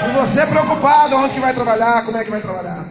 [0.07, 2.85] E você preocupado, onde que vai trabalhar, como é que vai trabalhar?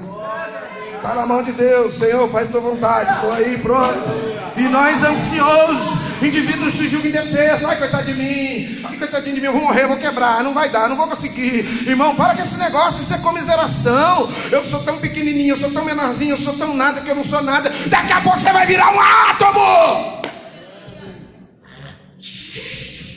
[0.97, 3.11] Está na mão de Deus, Senhor, faz tua vontade.
[3.13, 4.37] Estou aí, pronto.
[4.57, 7.65] E nós ansiosos, indivíduos se julgam indefesos.
[7.65, 8.83] Ai, coitado de mim.
[8.85, 10.43] Ai, coitadinho de mim, vou morrer, vou quebrar.
[10.43, 11.87] Não vai dar, não vou conseguir.
[11.87, 14.29] Irmão, para com esse negócio, isso é comiseração.
[14.51, 17.25] Eu sou tão pequenininho, eu sou tão menorzinho, eu sou tão nada que eu não
[17.25, 17.71] sou nada.
[17.87, 20.26] Daqui a pouco você vai virar um átomo.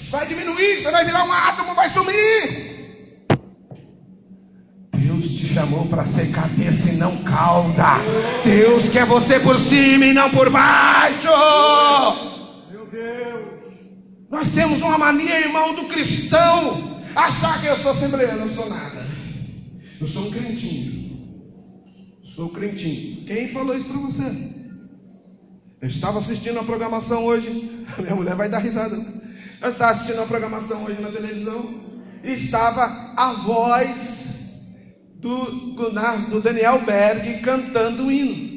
[0.09, 2.69] Vai diminuir, você vai virar um átomo, vai sumir
[5.53, 7.97] chamou para ser cabeça e não cauda.
[8.45, 11.27] Deus quer você por cima e não por baixo.
[12.71, 13.63] Meu Deus.
[14.29, 19.05] Nós temos uma mania, irmão, do cristão achar que eu sou assembleano, não sou nada.
[19.99, 20.99] Eu sou um crentinho.
[22.35, 23.25] Sou crentinho.
[23.25, 24.59] Quem falou isso para você?
[25.81, 27.85] Eu estava assistindo a programação hoje.
[27.97, 29.18] Minha mulher vai dar risada.
[29.61, 31.89] Eu estava assistindo a programação hoje na televisão.
[32.23, 32.83] E estava
[33.15, 34.19] a voz
[35.15, 35.45] do,
[36.29, 38.49] do Daniel Berg cantando o hino.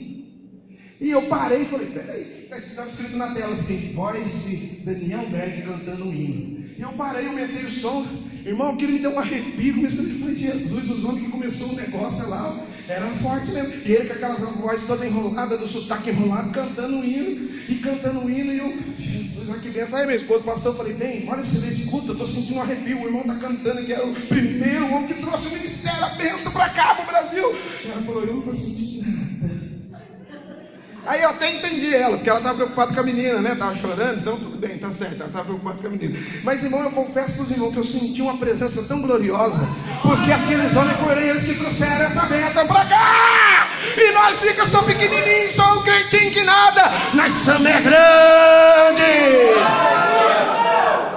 [1.00, 5.62] E eu parei e falei, peraí, estava escrito na tela assim, voz de Daniel Berg
[5.62, 6.64] cantando o hino.
[6.78, 8.06] E eu parei, eu meti o som,
[8.46, 11.74] irmão, aquilo me deu um arrepio, comecei a falar, Jesus, os homens que começou um
[11.74, 12.56] negócio lá,
[12.88, 13.74] era forte mesmo.
[13.84, 18.20] E ele com aquela voz toda enrolada, do sotaque enrolado, cantando o hino, e cantando
[18.20, 18.72] o hino, e eu,
[19.44, 19.94] Jesus.
[19.94, 22.62] Aí minha esposa, pastor, eu falei, bem, olha você ver, escuta, eu estou sentindo um
[22.62, 26.08] arrepio, o irmão está cantando, que era o primeiro homem que trouxe o ministério, a
[26.10, 27.56] bênção para cá, para o Brasil.
[27.84, 29.32] E ela falou, eu não estou sentindo nada.
[31.04, 33.52] Aí eu até entendi ela, porque ela estava preocupada com a menina, né?
[33.54, 36.18] Estava chorando, então tudo bem, tá certo, ela estava preocupada com a menina.
[36.44, 39.66] Mas, irmão, eu confesso para os irmãos que eu senti uma presença tão gloriosa,
[40.00, 43.41] porque aqueles homens foram eles que trouxeram essa bênção para cá!
[43.96, 46.90] E nós ficamos tão pequenininhos, só um crentinho que nada,
[47.44, 49.02] somos é grande!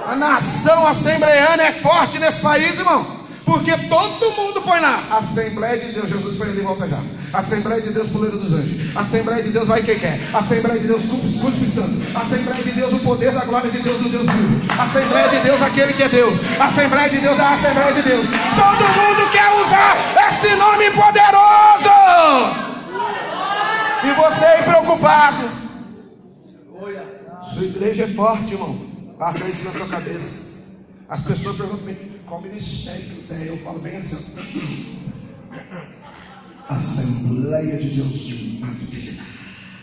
[0.08, 3.16] A nação assembleana é forte nesse país, irmão.
[3.46, 5.00] Porque todo mundo põe lá.
[5.08, 6.98] Assembleia de Deus, Jesus foi ali volta já.
[7.32, 8.96] Assembleia de Deus, puleiro dos anjos.
[8.96, 10.20] Assembleia de Deus, vai quem quer.
[10.34, 12.18] Assembleia de Deus, Cuspe Santo.
[12.18, 14.82] Assembleia de Deus, o poder da glória de Deus, do Deus vivo.
[14.82, 16.34] Assembleia de Deus, aquele que é Deus.
[16.60, 18.26] Assembleia de Deus, a Assembleia de Deus.
[18.26, 19.96] Todo mundo quer usar
[20.28, 22.65] esse nome poderoso.
[24.06, 25.50] E você aí preocupado.
[27.52, 28.78] Sua igreja é forte, irmão.
[29.16, 30.46] Guarda isso na sua cabeça.
[31.08, 33.48] As pessoas perguntam qual ministério que é?
[33.48, 35.02] Eu falo bem assim.
[36.68, 38.60] Assembleia de Deus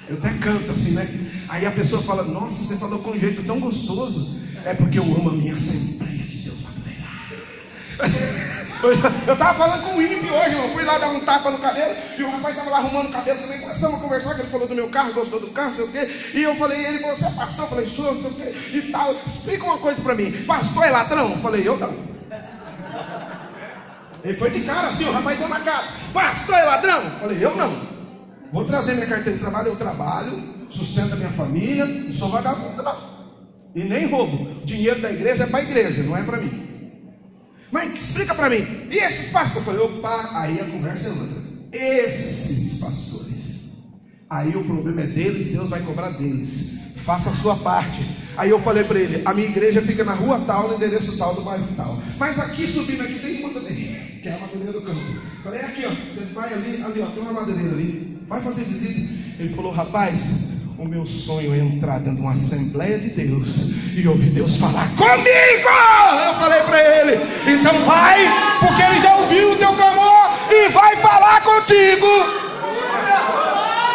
[0.07, 1.07] Eu até canto assim, né?
[1.49, 4.41] Aí a pessoa fala, nossa, você falou com um jeito tão gostoso.
[4.63, 6.02] É porque eu amo a minha Assembleia
[8.83, 10.69] Eu estava falando com o ímpio hoje, irmão.
[10.71, 13.39] Fui lá dar um tapa no cabelo e o rapaz estava lá arrumando o cabelo
[13.39, 13.61] também.
[13.61, 16.09] Começamos a conversar, que ele falou do meu carro, gostou do carro, sei o quê.
[16.33, 17.63] E eu falei, ele falou, você é pastor?
[17.63, 18.77] Eu falei, sou, não sei o quê.
[18.77, 19.15] E tal.
[19.25, 20.31] Explica uma coisa para mim.
[20.45, 21.31] Pastor é ladrão?
[21.31, 21.93] Eu falei, eu não.
[24.23, 25.83] Ele foi de cara assim, o rapaz deu na cara.
[26.13, 27.03] Pastor é ladrão?
[27.03, 27.93] Eu falei, eu não.
[28.51, 32.83] Vou trazer minha carteira de trabalho, eu trabalho, sustento a minha família, não sou vagabundo,
[32.83, 32.97] não.
[33.75, 34.61] E nem roubo.
[34.65, 36.62] Dinheiro da igreja é para a igreja, não é para mim.
[37.73, 38.63] Mas explica para mim.
[38.91, 39.55] E esses pastores?
[39.55, 41.41] Eu falei, opa, aí a conversa é outra.
[41.71, 43.33] Esses pastores.
[44.29, 46.77] Aí o problema é deles, Deus vai cobrar deles.
[47.03, 47.99] Faça a sua parte.
[48.37, 51.33] Aí eu falei para ele, a minha igreja fica na rua tal, no endereço tal,
[51.33, 51.99] do bairro tal.
[52.19, 55.01] Mas aqui subindo aqui tem uma madeireira, que é a madeireira do campo.
[55.43, 58.19] Falei, aqui ó, você vai ali, ali ó, tem uma madeireira ali.
[58.27, 59.13] Vai fazer visita.
[59.39, 64.07] Ele falou, rapaz, o meu sonho é entrar dentro de uma Assembleia de Deus e
[64.07, 65.69] ouvir Deus falar comigo.
[66.25, 68.19] Eu falei para ele: então vai,
[68.59, 72.07] porque ele já ouviu o teu clamor e vai falar contigo.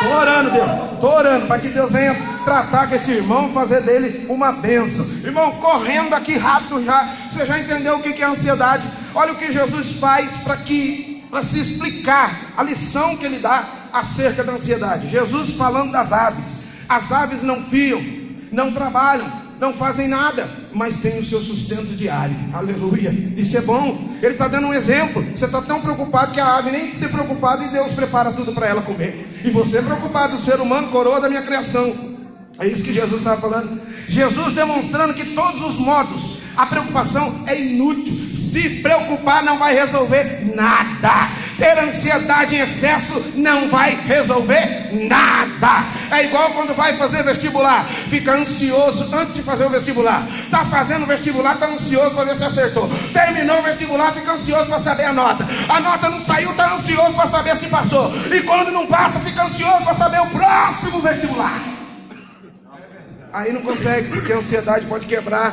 [0.00, 2.14] Estou orando, Deus, estou orando para que Deus venha
[2.44, 5.04] tratar com esse irmão, fazer dele uma bênção.
[5.24, 8.84] Irmão, correndo aqui rápido já, você já entendeu o que é ansiedade?
[9.14, 13.62] Olha o que Jesus faz para que para se explicar a lição que ele dá
[13.92, 15.10] acerca da ansiedade.
[15.10, 16.57] Jesus falando das aves.
[16.88, 18.02] As aves não fiam,
[18.50, 19.26] não trabalham,
[19.60, 22.34] não fazem nada, mas têm o seu sustento diário.
[22.54, 23.10] Aleluia.
[23.36, 24.16] Isso é bom.
[24.22, 25.22] Ele está dando um exemplo.
[25.36, 28.68] Você está tão preocupado que a ave nem está preocupada e Deus prepara tudo para
[28.68, 29.40] ela comer.
[29.44, 31.92] E você é preocupado, o ser humano, coroa da minha criação.
[32.58, 33.80] É isso que Jesus estava falando.
[34.08, 38.12] Jesus demonstrando que todos os modos a preocupação é inútil.
[38.12, 41.30] Se preocupar não vai resolver nada.
[41.58, 45.84] Ter ansiedade em excesso não vai resolver nada.
[46.08, 50.24] É igual quando vai fazer vestibular, fica ansioso antes de fazer o vestibular.
[50.38, 52.88] Está fazendo o vestibular, está ansioso para ver se acertou.
[53.12, 55.44] Terminou o vestibular, fica ansioso para saber a nota.
[55.68, 58.12] A nota não saiu, está ansioso para saber se passou.
[58.32, 61.60] E quando não passa, fica ansioso para saber o próximo vestibular.
[63.32, 65.52] Aí não consegue, porque a ansiedade pode quebrar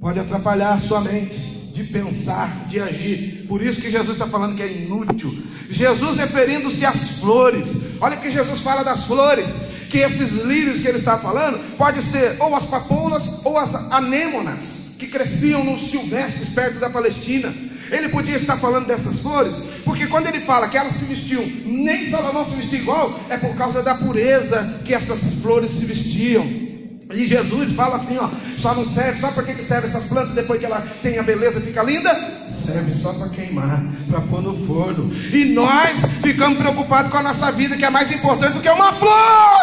[0.00, 3.44] pode atrapalhar a sua mente de pensar, de agir.
[3.46, 5.32] Por isso que Jesus está falando que é inútil.
[5.70, 7.90] Jesus referindo-se às flores.
[8.00, 9.46] Olha que Jesus fala das flores.
[9.88, 14.96] Que esses lírios que ele está falando, pode ser ou as papoulas ou as anêmonas,
[14.98, 17.54] que cresciam nos silvestres perto da Palestina.
[17.90, 19.54] Ele podia estar falando dessas flores,
[19.86, 23.56] porque quando ele fala que elas se vestiam, nem Salomão se vestia igual, é por
[23.56, 26.67] causa da pureza que essas flores se vestiam.
[27.10, 30.60] E Jesus fala assim, ó, só não serve, sabe para que serve essas plantas depois
[30.60, 32.14] que ela tem a beleza fica linda?
[32.14, 35.10] Serve só para queimar, para pôr no forno.
[35.32, 38.92] E nós ficamos preocupados com a nossa vida, que é mais importante do que uma
[38.92, 39.12] flor.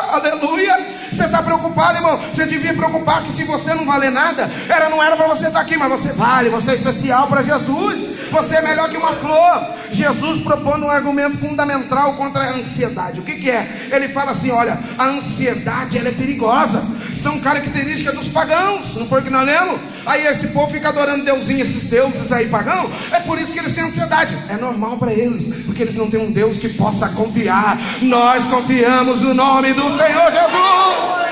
[0.10, 0.75] Aleluia!
[1.12, 2.17] Você está preocupado, irmão?
[2.17, 5.62] Você devia preocupar que se você não valer nada, era não era para você estar
[5.62, 8.15] aqui, mas você vale, você é especial para Jesus.
[8.31, 9.75] Você é melhor que uma flor.
[9.91, 13.19] Jesus propõe um argumento fundamental contra a ansiedade.
[13.19, 13.89] O que, que é?
[13.91, 16.81] Ele fala assim: olha, a ansiedade ela é perigosa.
[17.25, 18.93] São características dos pagãos.
[18.97, 19.81] Não foi o que nós lemos?
[20.05, 22.91] Aí esse povo fica adorando deusinhos, esses deuses aí pagãos.
[23.11, 24.38] É por isso que eles têm ansiedade.
[24.47, 27.79] É normal para eles, porque eles não têm um Deus que possa confiar.
[28.03, 31.24] Nós confiamos no nome do Senhor Jesus.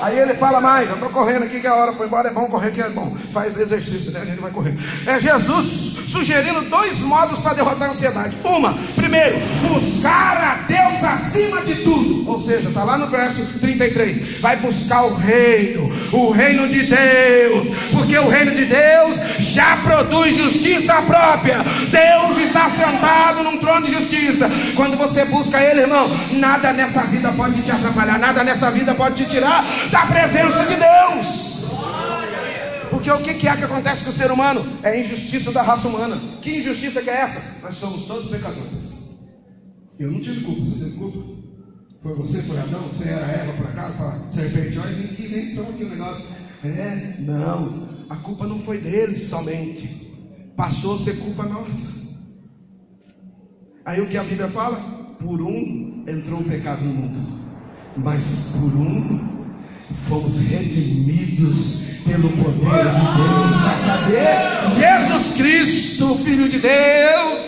[0.00, 2.46] Aí ele fala mais, eu estou correndo aqui que a hora foi embora, é bom
[2.46, 3.14] correr que é bom.
[3.32, 4.20] Faz exercício, né?
[4.22, 4.74] A gente vai correr.
[5.06, 8.36] É Jesus sugerindo dois modos para derrotar a ansiedade.
[8.42, 12.28] Uma, primeiro, buscar a Deus acima de tudo.
[12.28, 14.40] Ou seja, está lá no verso 33.
[14.40, 20.34] Vai buscar o reino, o reino de Deus, porque o reino de Deus já produz
[20.34, 21.58] justiça própria.
[21.90, 24.50] Deus está sentado num trono de justiça.
[24.74, 29.16] Quando você busca Ele, irmão, nada nessa vida pode te atrapalhar, nada nessa vida pode
[29.16, 31.60] te tirar da presença de Deus.
[32.90, 34.64] Porque o que é que acontece com o ser humano?
[34.82, 36.16] É a injustiça da raça humana.
[36.42, 37.66] Que injustiça que é essa?
[37.66, 39.18] Nós somos todos pecadores.
[39.98, 41.40] Eu não tive culpa, você teve culpa?
[42.02, 45.68] Foi você, foi Adão, você era Eva por acaso, a serpente, olha, nem, nem entrou
[45.68, 46.36] aqui o negócio.
[46.64, 50.14] É, não, a culpa não foi deles somente,
[50.56, 52.00] passou a ser culpa nossa.
[53.84, 54.76] Aí o que a Bíblia fala?
[55.18, 57.50] Por um entrou o pecado no mundo,
[57.98, 59.39] mas por um
[60.08, 62.84] fomos redimidos pelo poder
[64.06, 64.76] de Deus.
[64.76, 67.39] Jesus Cristo, Filho de Deus.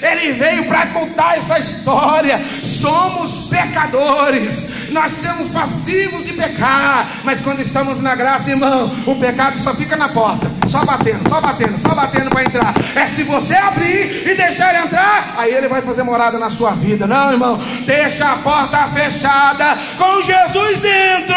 [0.00, 2.40] Ele veio para contar essa história.
[2.62, 9.58] Somos pecadores, nós somos passivos de pecar, mas quando estamos na graça, irmão, o pecado
[9.58, 12.74] só fica na porta, só batendo, só batendo, só batendo para entrar.
[12.94, 16.72] É se você abrir e deixar ele entrar, aí ele vai fazer morada na sua
[16.72, 17.06] vida.
[17.06, 21.36] Não, irmão, deixa a porta fechada com Jesus dentro.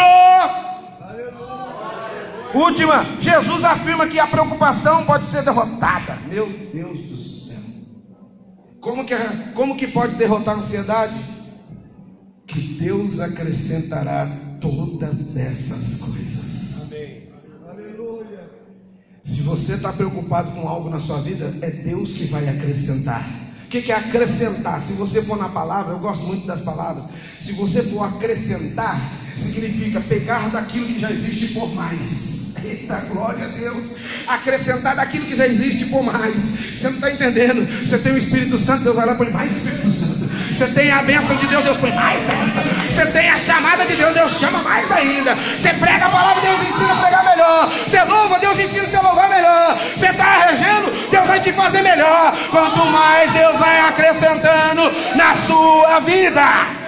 [2.54, 6.18] Última, Jesus afirma que a preocupação pode ser derrotada.
[6.26, 7.11] Meu Deus.
[8.82, 9.14] Como que,
[9.54, 11.14] como que pode derrotar a ansiedade?
[12.48, 14.26] Que Deus acrescentará
[14.60, 16.92] todas essas coisas.
[16.92, 17.28] Amém.
[17.70, 18.50] Aleluia.
[19.22, 23.24] Se você está preocupado com algo na sua vida, é Deus que vai acrescentar.
[23.64, 24.82] O que, que é acrescentar?
[24.82, 27.04] Se você for na palavra, eu gosto muito das palavras.
[27.40, 29.00] Se você for acrescentar,
[29.38, 32.41] significa pegar daquilo que já existe por mais.
[32.64, 33.84] Eita, glória a Deus.
[34.26, 36.34] Acrescentar daquilo que já existe por mais.
[36.34, 37.66] Você não está entendendo.
[37.86, 40.30] Você tem o Espírito Santo, Deus vai lá e põe mais Espírito Santo.
[40.52, 42.62] Você tem a bênção de Deus, Deus põe mais bênção.
[42.88, 45.34] Você tem a chamada de Deus, Deus chama mais ainda.
[45.34, 47.72] Você prega a palavra, Deus ensina a pregar melhor.
[47.86, 49.78] Você louva, Deus ensina a louvar melhor.
[49.78, 52.36] Você está regendo, Deus vai te fazer melhor.
[52.50, 56.81] Quanto mais Deus vai acrescentando na sua vida.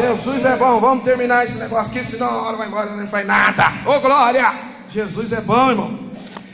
[0.00, 3.06] Jesus é bom, vamos terminar esse negócio aqui, senão a hora vai embora e não
[3.06, 3.64] faz nada.
[3.86, 4.50] Ô oh, glória!
[4.90, 6.10] Jesus é bom, irmão.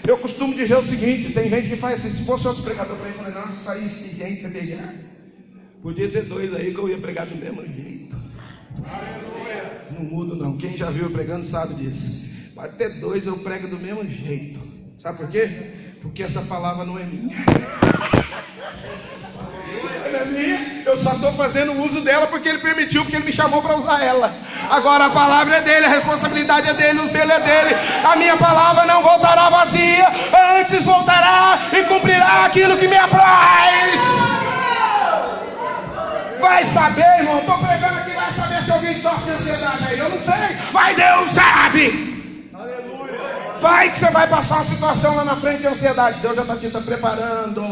[0.07, 3.09] Eu costumo dizer o seguinte: tem gente que faz assim, se fosse outro pregador para
[3.09, 4.95] ele, falei, não, isso aí se gente pegar.
[5.81, 8.17] Podia ter dois aí que eu ia pregar do mesmo jeito.
[9.93, 10.57] Não mudo não.
[10.57, 12.27] Quem já viu pregando sabe disso.
[12.55, 14.59] Pode ter dois, eu prego do mesmo jeito.
[14.99, 15.49] Sabe por quê?
[16.07, 17.37] Porque essa palavra não é minha.
[20.07, 20.83] É minha.
[20.87, 24.03] Eu só estou fazendo uso dela porque ele permitiu, porque ele me chamou para usar
[24.03, 24.33] ela.
[24.71, 27.77] Agora a palavra é dele, a responsabilidade é dele, o selo é dele.
[28.05, 30.07] A minha palavra não voltará vazia,
[30.59, 34.01] antes voltará e cumprirá aquilo que me apraz.
[36.41, 37.41] Vai saber, irmão.
[37.41, 39.99] Estou pregando aqui, vai saber se alguém sofre de ansiedade aí.
[39.99, 42.16] Eu não sei, mas Deus sabe.
[43.61, 46.21] Vai que você vai passar uma situação lá na frente de ansiedade.
[46.21, 47.63] Deus já está te preparando.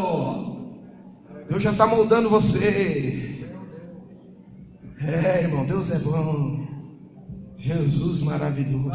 [1.49, 3.45] Deus já está moldando você.
[4.99, 6.65] É, irmão, Deus é bom.
[7.57, 8.91] Jesus maravilhoso.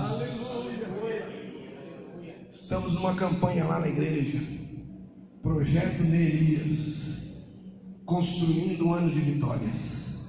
[2.51, 4.39] Estamos numa campanha lá na igreja.
[5.43, 7.11] Projeto Neerias.
[8.05, 10.21] Construindo um ano de vitórias.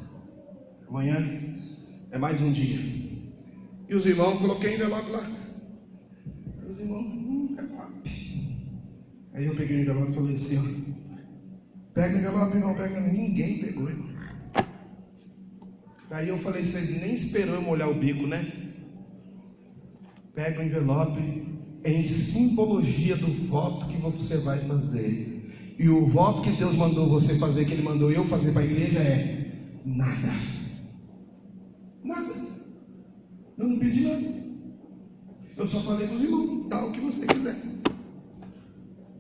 [0.88, 1.18] Amanhã
[2.12, 2.80] é mais um dia.
[3.90, 5.41] E os irmãos, coloquei envelope lá.
[6.72, 8.10] Os irmãos, hum, envelope.
[9.34, 13.02] Aí eu peguei o envelope e falei assim: ó, pega o envelope, irmão, pega.
[13.02, 14.10] Ninguém pegou, irmão.
[16.12, 18.50] Aí eu falei, vocês nem esperou eu molhar o bico, né?
[20.34, 21.20] Pega o envelope
[21.84, 25.76] em simbologia do voto que você vai fazer.
[25.78, 28.66] E o voto que Deus mandou você fazer, que Ele mandou eu fazer para a
[28.66, 29.52] igreja é
[29.84, 30.34] nada.
[32.02, 32.34] Nada.
[33.58, 34.51] Eu não pedi nada.
[35.58, 37.56] Eu só falei para os irmãos, dá o que você quiser.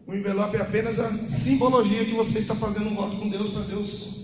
[0.08, 3.62] O envelope é apenas a simbologia que você está fazendo um voto com Deus para
[3.64, 4.22] Deus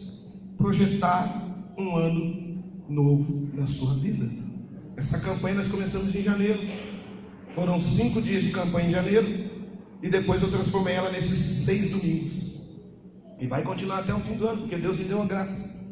[0.58, 4.30] projetar um ano novo na sua vida.
[4.96, 6.60] Essa campanha nós começamos em janeiro.
[7.54, 9.48] Foram cinco dias de campanha em janeiro.
[10.02, 12.34] E depois eu transformei ela nesses seis domingos.
[13.40, 15.86] E vai continuar até o fim do ano, porque Deus me deu a graça.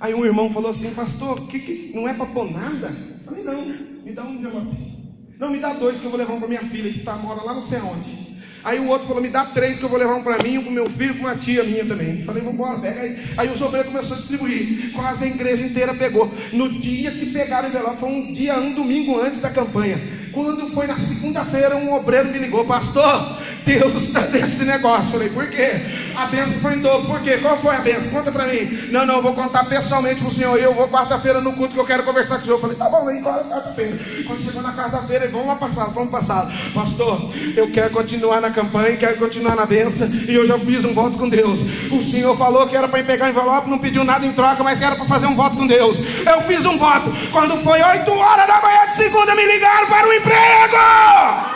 [0.00, 2.88] Aí um irmão falou assim, pastor, que, que não é para pôr nada?
[2.88, 4.93] Eu falei, não, me dá um envelope.
[5.38, 7.42] Não, me dá dois que eu vou levar um para minha filha, que tá, mora
[7.42, 8.24] lá não sei aonde.
[8.64, 10.62] Aí o outro falou: me dá três que eu vou levar um para mim, um
[10.62, 12.24] para meu filho, para uma tia minha também.
[12.24, 13.18] Falei: vamos embora, pega aí.
[13.36, 14.92] Aí o sobreiro começou a distribuir.
[14.94, 16.32] Quase a igreja inteira pegou.
[16.54, 20.00] No dia que pegaram o envelope, foi um dia, um domingo antes da campanha.
[20.32, 25.10] Quando foi na segunda-feira, um obreiro me ligou: Pastor, Deus está nesse negócio.
[25.10, 25.80] Falei: Por quê?
[26.16, 27.06] A benção foi em dobro.
[27.08, 27.38] Por quê?
[27.38, 28.10] Qual foi a benção?
[28.12, 28.78] Conta para mim.
[28.90, 30.58] Não, não, eu vou contar pessoalmente para o senhor.
[30.58, 32.60] Eu vou quarta-feira no culto que eu quero conversar com o senhor.
[32.60, 33.98] Falei: Tá bom, vem quarta-feira.
[34.26, 36.52] Quando chegou na quarta-feira, vamos lá passar, vamos passar.
[36.74, 40.06] Pastor, eu quero continuar na campanha, quero continuar na benção.
[40.28, 41.58] E eu já fiz um voto com Deus.
[41.90, 44.84] O senhor falou que era para pegar envelope, não pediu nada em troca, mas que
[44.84, 45.96] era para fazer um voto com Deus.
[46.26, 47.12] Eu fiz um voto.
[47.32, 51.54] Quando foi 8 horas da manhã de segunda, me ligaram para o emprego.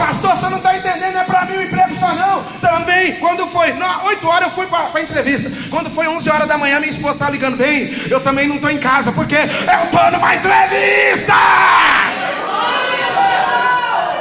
[0.00, 2.42] Pastor, você não está entendendo, não é para mim o emprego só não.
[2.58, 5.50] Também, quando foi, não, 8 horas eu fui para a entrevista.
[5.68, 7.94] Quando foi 11 horas da manhã, minha esposa está ligando bem.
[8.08, 11.34] Eu também não estou em casa, porque eu estou numa entrevista.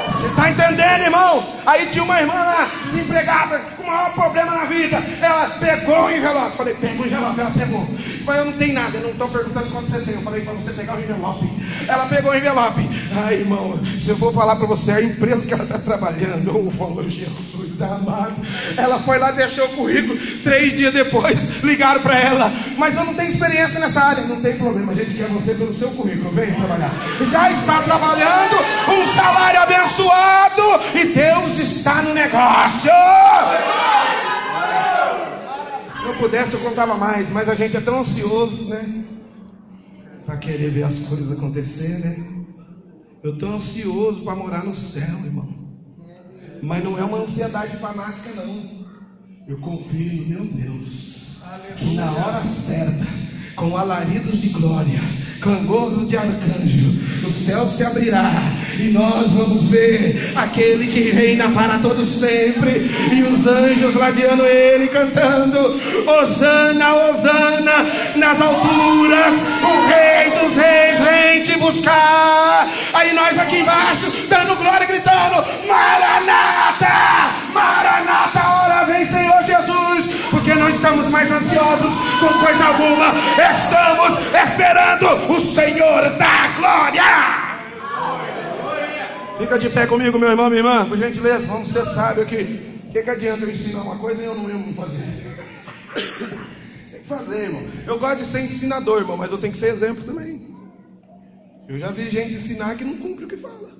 [0.09, 1.61] Você está entendendo, irmão?
[1.65, 5.03] Aí tinha uma irmã lá, desempregada, maior problema na vida.
[5.21, 6.57] Ela pegou o envelope.
[6.57, 7.39] Falei, pega o envelope.
[7.39, 7.85] Ela pegou.
[8.25, 10.15] Falei, eu não tenho nada, eu não estou perguntando quanto você tem.
[10.15, 11.49] Eu falei para você pegar o envelope.
[11.87, 12.89] Ela pegou o envelope.
[13.25, 16.71] Ai, irmão, se eu for falar para você a empresa que ela está trabalhando, eu
[16.71, 18.35] falo, Jesus amado.
[18.77, 20.19] Ela foi lá, deixou o currículo.
[20.43, 22.51] Três dias depois, ligaram para ela.
[22.77, 24.23] Mas eu não tenho experiência nessa área.
[24.23, 26.31] Não tem problema, a gente quer você pelo seu currículo.
[26.31, 26.93] Vem trabalhar.
[27.31, 28.55] Já está trabalhando,
[28.89, 30.61] um salário abençoado.
[30.95, 32.91] E Deus está no negócio.
[36.09, 39.05] Eu pudesse, eu contava mais, mas a gente é tão ansioso, né?
[40.25, 42.45] Para querer ver as coisas acontecer, né?
[43.21, 45.47] Eu estou ansioso para morar no céu, irmão.
[46.63, 48.87] Mas não é uma ansiedade fanática, não.
[49.47, 51.41] Eu confio no meu Deus.
[51.77, 53.05] Que na hora certa,
[53.55, 54.99] com alaridos de glória,
[55.41, 56.89] clangor de arcanjo,
[57.25, 58.31] o céu se abrirá
[58.79, 62.89] e nós vamos ver aquele que reina para todos sempre.
[63.13, 67.85] E os anjos ladeando ele cantando Osana, Osana
[68.15, 69.33] nas alturas
[69.63, 72.67] o rei dos reis vem te buscar.
[72.93, 76.89] Aí nós aqui embaixo dando glória gritando Maranata
[77.53, 80.19] Maranata hora vem Senhor Jesus.
[80.31, 83.13] Porque não estamos mais ansiosos com coisa alguma
[83.49, 87.49] estamos esperando o Senhor da glória
[89.39, 92.59] Fica de pé comigo, meu irmão, minha irmã, por gentileza, vamos ser sábios aqui.
[92.89, 94.97] O que, que adianta eu ensinar uma coisa e eu não mesmo fazer?
[96.91, 97.63] Tem que fazer, irmão.
[97.87, 100.53] Eu gosto de ser ensinador, irmão, mas eu tenho que ser exemplo também.
[101.69, 103.71] Eu já vi gente ensinar que não cumpre o que fala.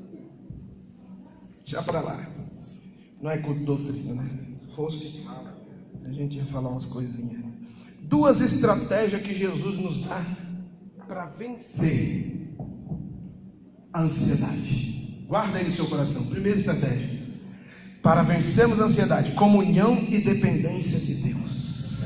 [1.65, 2.25] Já para lá.
[3.21, 4.29] Não é culto doutrina, né?
[4.65, 5.27] Se fosse,
[6.05, 7.48] a gente ia falar umas coisinhas.
[8.09, 10.25] Duas estratégias que Jesus nos dá
[11.07, 12.55] para vencer
[13.93, 15.25] a ansiedade.
[15.27, 16.25] Guarda aí no seu coração.
[16.25, 17.19] Primeira estratégia.
[18.01, 22.03] Para vencermos a ansiedade, comunhão e dependência de Deus.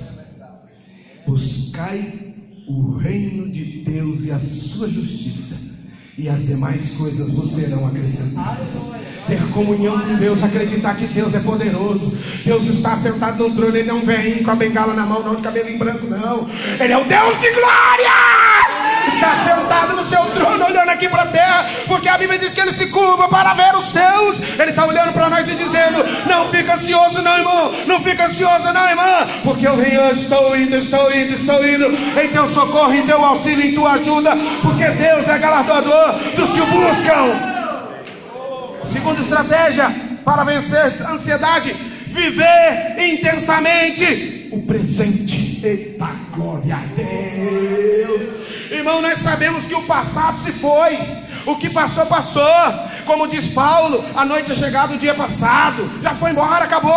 [1.26, 2.36] Buscai
[2.68, 5.88] o reino de Deus e a sua justiça,
[6.18, 9.13] e as demais coisas vos serão acrescentadas.
[9.28, 12.24] Ter comunhão com Deus, acreditar que Deus é poderoso.
[12.46, 15.42] Deus está sentado no trono, Ele não vem com a bengala na mão, não de
[15.42, 16.50] cabelo em branco, não.
[16.80, 18.74] Ele é o Deus de glória!
[19.08, 22.60] está sentado no seu trono, olhando aqui para a terra, porque a Bíblia diz que
[22.60, 24.60] ele se curva para ver os seus.
[24.60, 28.72] Ele está olhando para nós e dizendo: Não fica ansioso, não, irmão, não fica ansioso,
[28.74, 31.88] não, irmã, porque eu venho, eu estou indo, estou indo, estou indo
[32.20, 36.62] em teu socorro, em teu auxílio, em tua ajuda, porque Deus é galardoador dos que
[36.62, 37.53] o buscam.
[38.94, 39.92] Segunda estratégia
[40.24, 45.66] para vencer a ansiedade: viver intensamente o presente.
[45.66, 48.72] Eita glória a Deus!
[48.72, 50.98] Irmão, nós sabemos que o passado se foi,
[51.46, 52.44] o que passou, passou.
[53.06, 56.94] Como diz Paulo, a noite é chegada o dia passado, já foi embora, acabou.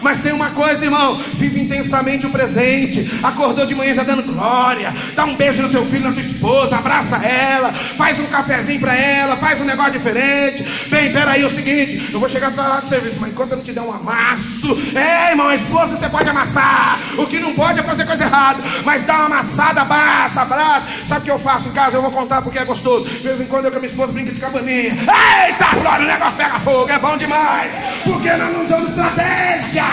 [0.00, 3.20] Mas tem uma coisa, irmão: vive intensamente o presente.
[3.22, 4.92] Acordou de manhã já dando glória.
[5.14, 8.94] Dá um beijo no teu filho, na tua esposa, abraça ela, faz um cafezinho para
[8.94, 10.64] ela, faz um negócio diferente.
[10.88, 13.56] Bem, peraí, é o seguinte: eu vou chegar para lá do serviço, mas enquanto eu
[13.58, 17.00] não te der um amasso, é, irmão, a esposa você pode amassar.
[17.18, 20.86] O que não pode é fazer coisa errada, mas dá uma amassada, abraça, abraça.
[21.06, 21.96] Sabe o que eu faço em casa?
[21.96, 23.08] Eu vou contar porque é gostoso.
[23.08, 24.92] De vez em quando eu com a minha esposa brinca de cabaninha.
[24.92, 25.41] Ei!
[25.46, 27.72] Eita, glória, o negócio pega fogo, é bom demais.
[28.04, 29.86] Porque nós não usamos estratégias.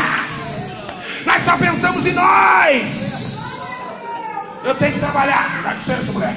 [1.26, 3.20] Nós só pensamos em nós.
[4.64, 5.62] Eu tenho que trabalhar.
[5.64, 6.36] Dá licença, mulher.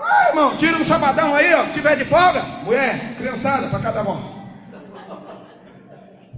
[0.00, 1.64] Ah, irmão, tira um sabadão aí, ó.
[1.64, 4.38] Tiver de folga, mulher, criançada, para cada mão.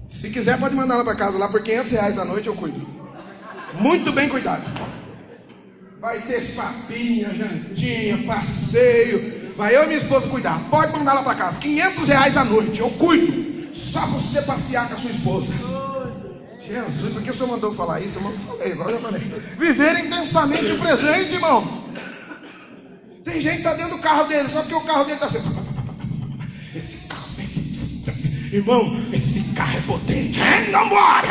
[0.08, 2.84] Se quiser, pode mandar ela para casa lá por 500 reais a noite eu cuido.
[3.74, 4.62] Muito bem cuidado.
[6.00, 10.58] Vai ter papinha, jantinha, passeio, Vai eu e minha esposa cuidar.
[10.70, 11.58] Pode mandar ela para casa.
[11.58, 12.80] 500 reais a noite.
[12.80, 13.68] Eu cuido.
[13.74, 15.52] Só você passear com a sua esposa.
[16.62, 18.18] Jesus, por que o senhor mandou falar isso?
[18.18, 19.20] Eu falei, agora eu falei.
[19.58, 21.84] Viver intensamente o presente, irmão.
[23.22, 25.40] Tem gente que está dentro do carro dele, só porque o carro dele está assim.
[26.74, 30.40] Esse carro é Irmão, esse carro é potente.
[30.40, 31.28] É, não bora.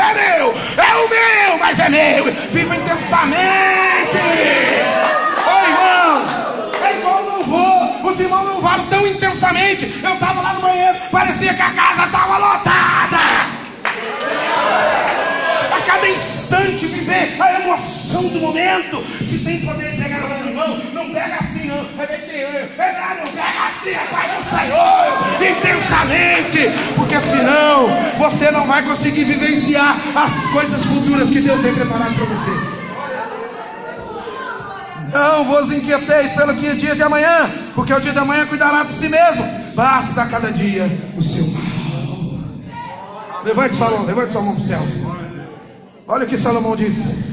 [0.00, 0.52] É meu.
[0.52, 2.24] É o meu, mas é meu.
[2.50, 4.18] Viva intensamente.
[18.50, 19.04] Momento.
[19.24, 22.02] Se tem poder pegar na mão não pega assim, não.
[22.02, 22.68] É bem que é,
[23.18, 26.94] não pega assim, é Pai do Senhor, intensamente.
[26.96, 27.88] Porque senão
[28.18, 32.80] você não vai conseguir vivenciar as coisas futuras que Deus tem preparado para você.
[35.12, 38.84] Não vos inquieteis pelo que é dia de amanhã, porque o dia de amanhã cuidará
[38.84, 39.44] de si mesmo.
[39.74, 40.86] Basta cada dia
[41.16, 41.70] o seu mal.
[43.44, 44.80] Levante Salomão, levante sua mão para o céu.
[46.06, 47.29] Olha o que Salomão diz: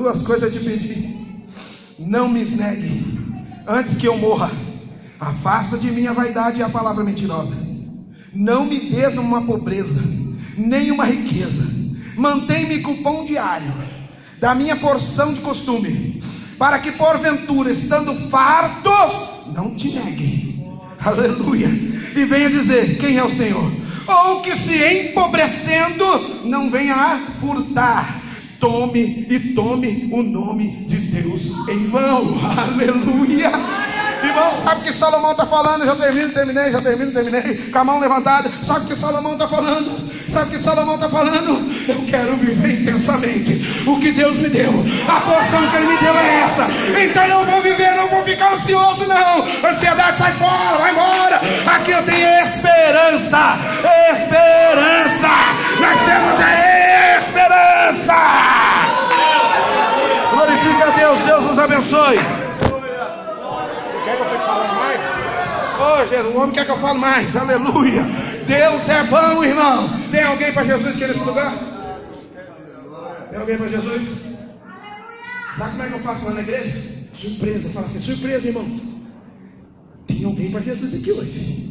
[0.00, 1.46] Duas coisas te pedi.
[1.98, 3.04] Não me negue
[3.68, 4.50] antes que eu morra.
[5.20, 7.54] Afasta de mim a vaidade e a palavra mentirosa.
[8.32, 10.02] Não me des uma pobreza,
[10.56, 11.92] nem uma riqueza.
[12.16, 13.70] Mantém-me com o pão diário,
[14.38, 16.22] da minha porção de costume
[16.58, 18.90] para que porventura, estando farto,
[19.52, 20.66] não te negue.
[20.98, 21.68] Aleluia.
[21.68, 23.70] E venha dizer: quem é o Senhor?
[24.08, 26.06] Ou que se empobrecendo,
[26.46, 28.19] não venha a furtar.
[28.60, 32.38] Tome e tome o nome de Deus em mão.
[32.58, 33.50] Aleluia.
[34.22, 35.86] Irmão, sabe o que Salomão está falando?
[35.86, 37.56] Já termino, terminei, já termino, terminei.
[37.56, 38.50] Com a mão levantada.
[38.62, 40.10] Sabe o que Salomão está falando?
[40.30, 41.72] Sabe o que Salomão está falando?
[41.88, 44.70] Eu quero viver intensamente o que Deus me deu.
[45.08, 46.66] A porção que Ele me deu é essa.
[47.00, 49.70] Então eu vou viver, não vou ficar ansioso, não.
[49.70, 51.40] Ansiedade sai fora, vai embora.
[51.76, 53.56] Aqui eu tenho esperança.
[54.12, 55.28] Esperança.
[55.80, 56.69] Nós temos a
[57.30, 58.14] esperança.
[60.30, 61.20] Glorifique a Deus.
[61.20, 62.18] Deus nos abençoe.
[65.82, 67.34] Oh, Jesus, o homem quer que eu fale mais.
[67.36, 68.02] Aleluia.
[68.46, 69.88] Deus é bom, irmão.
[70.10, 71.52] Tem alguém para Jesus aqui nesse lugar?
[73.30, 74.02] Tem alguém para Jesus?
[75.56, 76.76] Sabe como é que eu faço lá na igreja?
[77.14, 77.70] Surpresa.
[77.70, 78.80] Fala assim: surpresa, irmãos.
[80.06, 81.69] Tem alguém para Jesus aqui hoje.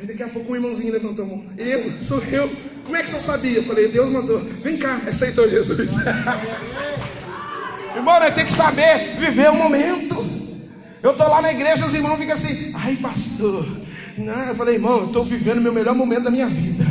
[0.00, 1.44] Aí daqui a pouco um irmãozinho levantou a mão.
[1.58, 2.50] Eu, sou eu.
[2.84, 3.58] Como é que você sabia?
[3.58, 4.38] Eu falei, Deus mandou.
[4.40, 5.78] Vem cá, aceitou Jesus.
[7.94, 10.24] Irmão, nós temos que saber viver o momento.
[11.02, 13.66] Eu estou lá na igreja, os irmãos ficam assim, ai pastor.
[14.16, 16.86] Não, eu falei, irmão, eu estou vivendo o meu melhor momento da minha vida.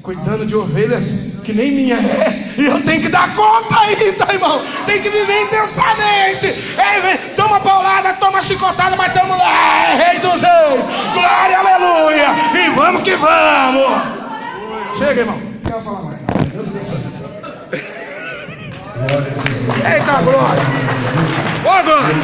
[0.00, 2.54] Cuidando de ovelhas que nem minha é.
[2.56, 4.62] E eu tenho que dar conta ainda, irmão.
[4.86, 6.46] Tem que viver intensamente.
[6.46, 12.70] Ei, toma paulada, toma chicotada, mas estamos lá, é rei dos reis, glória, aleluia, e
[12.70, 14.02] vamos que vamos.
[14.96, 15.38] Chega, irmão.
[19.84, 20.62] Eita glória!
[21.64, 22.14] Ô glória!